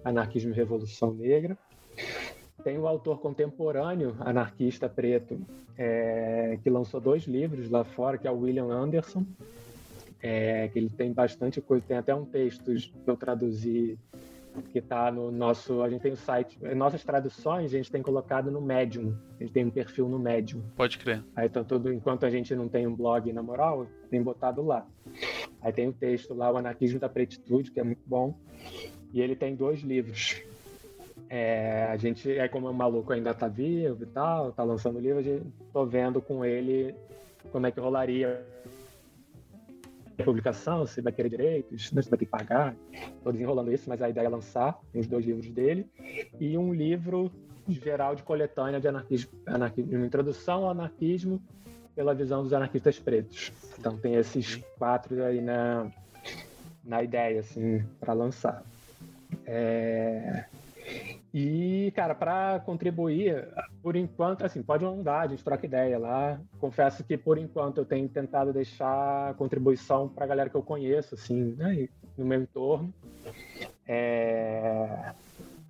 [0.03, 1.57] Anarquismo e Revolução Negra.
[2.63, 5.39] Tem o autor contemporâneo, anarquista preto,
[5.77, 9.23] é, que lançou dois livros lá fora, que é o William Anderson,
[10.21, 13.97] é, que ele tem bastante coisa, tem até um texto que eu traduzi
[14.61, 18.51] que está no nosso, a gente tem o site, nossas traduções a gente tem colocado
[18.51, 20.61] no Medium, a gente tem um perfil no Medium.
[20.75, 21.23] Pode crer.
[21.35, 24.85] Aí então tudo, enquanto a gente não tem um blog na moral, tem botado lá.
[25.61, 28.37] Aí tem o texto lá, o Anarquismo da Pretitude, que é muito bom,
[29.13, 30.41] e ele tem dois livros.
[31.29, 35.01] É, a gente, é como o maluco ainda tá vivo e tal, tá lançando o
[35.01, 36.95] livro, a gente tô vendo com ele
[37.51, 38.45] como é que rolaria
[40.23, 42.75] publicação, se vai querer direitos, se vai ter que pagar.
[43.23, 45.89] Tô desenrolando isso, mas a ideia é lançar os dois livros dele.
[46.39, 47.31] E um livro
[47.67, 51.41] geral de coletânea de anarquismo, anarquismo uma introdução ao anarquismo
[51.95, 53.51] pela visão dos anarquistas pretos.
[53.77, 55.91] Então tem esses quatro aí na,
[56.83, 58.63] na ideia, assim, para lançar.
[59.45, 60.45] É...
[61.33, 63.47] E, cara, para contribuir,
[63.81, 66.39] por enquanto, assim, pode mandar, a gente troca ideia lá.
[66.59, 71.15] Confesso que, por enquanto, eu tenho tentado deixar contribuição para a galera que eu conheço,
[71.15, 72.93] assim, né, no meu entorno.
[73.85, 75.11] É...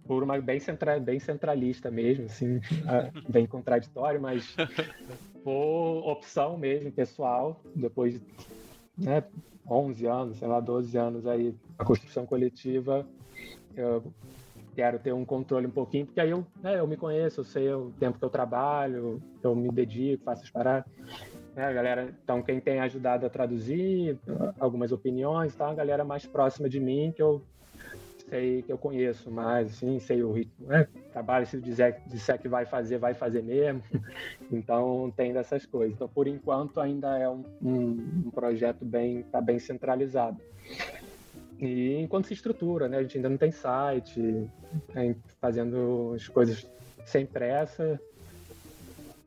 [0.06, 1.00] Por uma bem, centra...
[1.00, 2.62] bem centralista mesmo, assim,
[3.28, 4.56] bem contraditório, mas
[5.44, 8.22] por opção mesmo, pessoal, depois de
[8.98, 9.24] né,
[9.70, 13.06] 11 anos, sei lá, 12 anos aí, a construção coletiva,
[13.76, 14.14] eu
[14.78, 17.74] quero ter um controle um pouquinho, porque aí eu, né, eu me conheço, eu sei
[17.74, 20.86] o tempo que eu trabalho, eu me dedico, faço as paradas.
[21.56, 24.20] Né, galera, então quem tem ajudado a traduzir
[24.60, 27.42] algumas opiniões, tá, a galera mais próxima de mim que eu
[28.30, 30.88] sei que eu conheço mais, assim, sei o ritmo, né?
[31.12, 33.82] Trabalho, se disser, disser que vai fazer, vai fazer mesmo.
[34.52, 35.96] Então tem dessas coisas.
[35.96, 40.38] Então, por enquanto, ainda é um, um, um projeto bem, tá bem centralizado.
[41.60, 42.98] E enquanto se estrutura, né?
[42.98, 44.48] A gente ainda não tem site,
[45.42, 46.70] fazendo as coisas
[47.06, 48.00] sem pressa,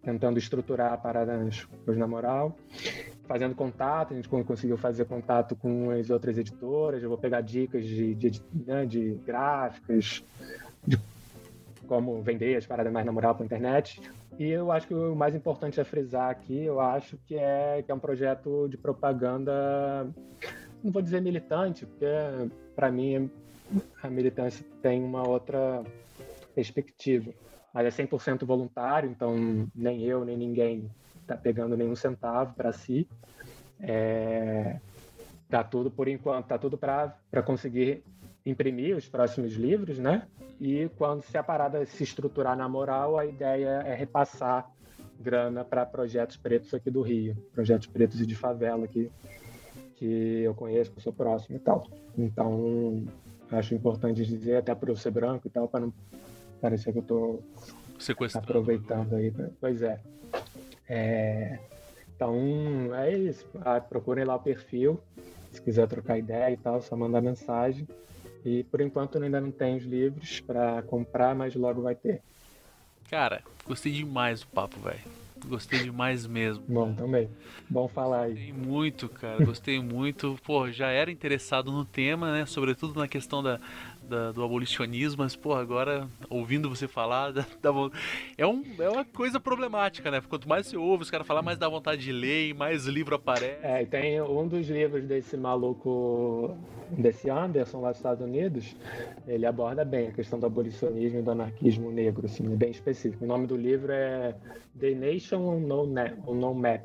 [0.03, 2.57] tentando estruturar a parada nas na moral.
[3.27, 7.87] fazendo contato, a gente conseguiu fazer contato com as outras editoras, eu vou pegar dicas
[7.87, 10.25] de, de, né, de gráficas,
[10.85, 10.99] de
[11.87, 14.01] como vender as paradas mais na moral para internet.
[14.39, 17.93] E eu acho que o mais importante a frisar aqui, eu acho que é que
[17.93, 20.09] é um projeto de propaganda,
[20.83, 22.07] não vou dizer militante, porque
[22.75, 23.31] para mim
[24.03, 25.83] a militância tem uma outra
[26.55, 27.33] perspectiva.
[27.73, 30.91] Mas é 100% voluntário, então nem eu, nem ninguém
[31.23, 33.09] está pegando nenhum centavo para si.
[33.79, 34.81] É,
[35.49, 38.03] tá tudo por enquanto, tá tudo para conseguir
[38.45, 40.27] imprimir os próximos livros, né?
[40.61, 44.69] E quando se a parada se estruturar na moral, a ideia é repassar
[45.19, 49.11] grana para projetos pretos aqui do Rio, projetos pretos e de favela que
[50.01, 51.87] que eu conheço, que eu sou próximo e tal.
[52.17, 53.05] Então,
[53.53, 55.93] acho importante dizer até por eu ser branco e tal, para não
[56.59, 57.43] parecer que eu estou
[58.35, 59.31] aproveitando aí.
[59.61, 60.01] Pois é.
[60.89, 61.59] é.
[62.17, 62.35] Então,
[62.95, 63.47] é isso.
[63.61, 64.99] Ah, procurem lá o perfil.
[65.53, 67.87] Se quiser trocar ideia e tal, só mandar mensagem.
[68.43, 72.23] E por enquanto ainda não tem os livros para comprar, mas logo vai ter.
[73.11, 75.01] Cara, gostei demais do papo, velho.
[75.49, 76.65] Gostei demais mesmo.
[76.69, 77.29] Bom, também.
[77.69, 78.35] Bom falar aí.
[78.35, 79.45] Gostei muito, cara.
[79.45, 80.39] Gostei muito.
[80.45, 82.47] Pô, já era interessado no tema, né?
[82.47, 83.61] Sobretudo na questão da,
[84.11, 87.71] da, do abolicionismo, mas, pô, agora, ouvindo você falar, dá, dá,
[88.37, 90.21] é, um, é uma coisa problemática, né?
[90.29, 93.15] Quanto mais você ouve os caras falar, mais dá vontade de ler e mais livro
[93.15, 93.61] aparece.
[93.63, 96.57] É, tem um dos livros desse maluco,
[96.91, 98.77] desse Anderson lá dos Estados Unidos,
[99.27, 103.25] ele aborda bem a questão do abolicionismo e do anarquismo negro, assim, bem específico.
[103.25, 104.35] O nome do livro é
[104.79, 106.85] The Nation on No, no Map.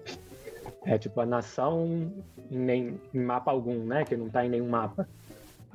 [0.86, 4.06] É tipo a nação em, nem, em mapa algum, né?
[4.06, 5.08] Que não está em nenhum mapa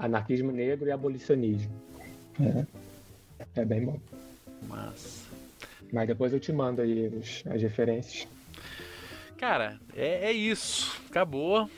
[0.01, 1.71] anarquismo negro e abolicionismo.
[2.41, 4.01] É, é bem bom.
[4.67, 5.29] Mas.
[5.93, 8.27] Mas depois eu te mando aí os, as referências.
[9.37, 11.01] Cara, é, é isso.
[11.09, 11.69] Acabou.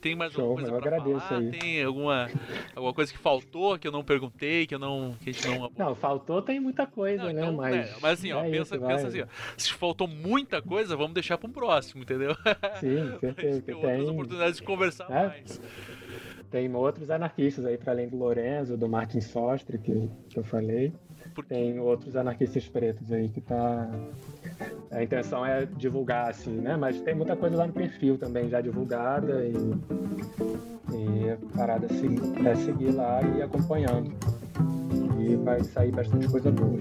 [0.00, 1.38] Tem mais Show, alguma coisa pra falar?
[1.38, 1.50] Aí.
[1.52, 2.28] Tem alguma,
[2.74, 5.14] alguma coisa que faltou, que eu não perguntei, que eu não.
[5.20, 7.40] Que a gente não, não, faltou tem muita coisa, não, né?
[7.40, 10.60] Então, mas, é, mas assim, ó, é pensa, isso, pensa assim, ó, se faltou muita
[10.60, 12.34] coisa, vamos deixar para um próximo, entendeu?
[12.80, 13.62] Sim, certeza.
[13.62, 15.28] tem outras oportunidades de conversar é?
[15.28, 15.60] mais
[16.52, 20.92] tem outros anarquistas aí, para além do Lorenzo, do Martin Sostre, que, que eu falei.
[21.48, 23.88] Tem outros anarquistas pretos aí que tá.
[24.90, 26.76] A intenção é divulgar, assim, né?
[26.76, 29.54] Mas tem muita coisa lá no perfil também já divulgada e,
[30.94, 34.12] e a parada é seguir lá e acompanhando.
[35.18, 36.78] E vai sair bastante coisa boa.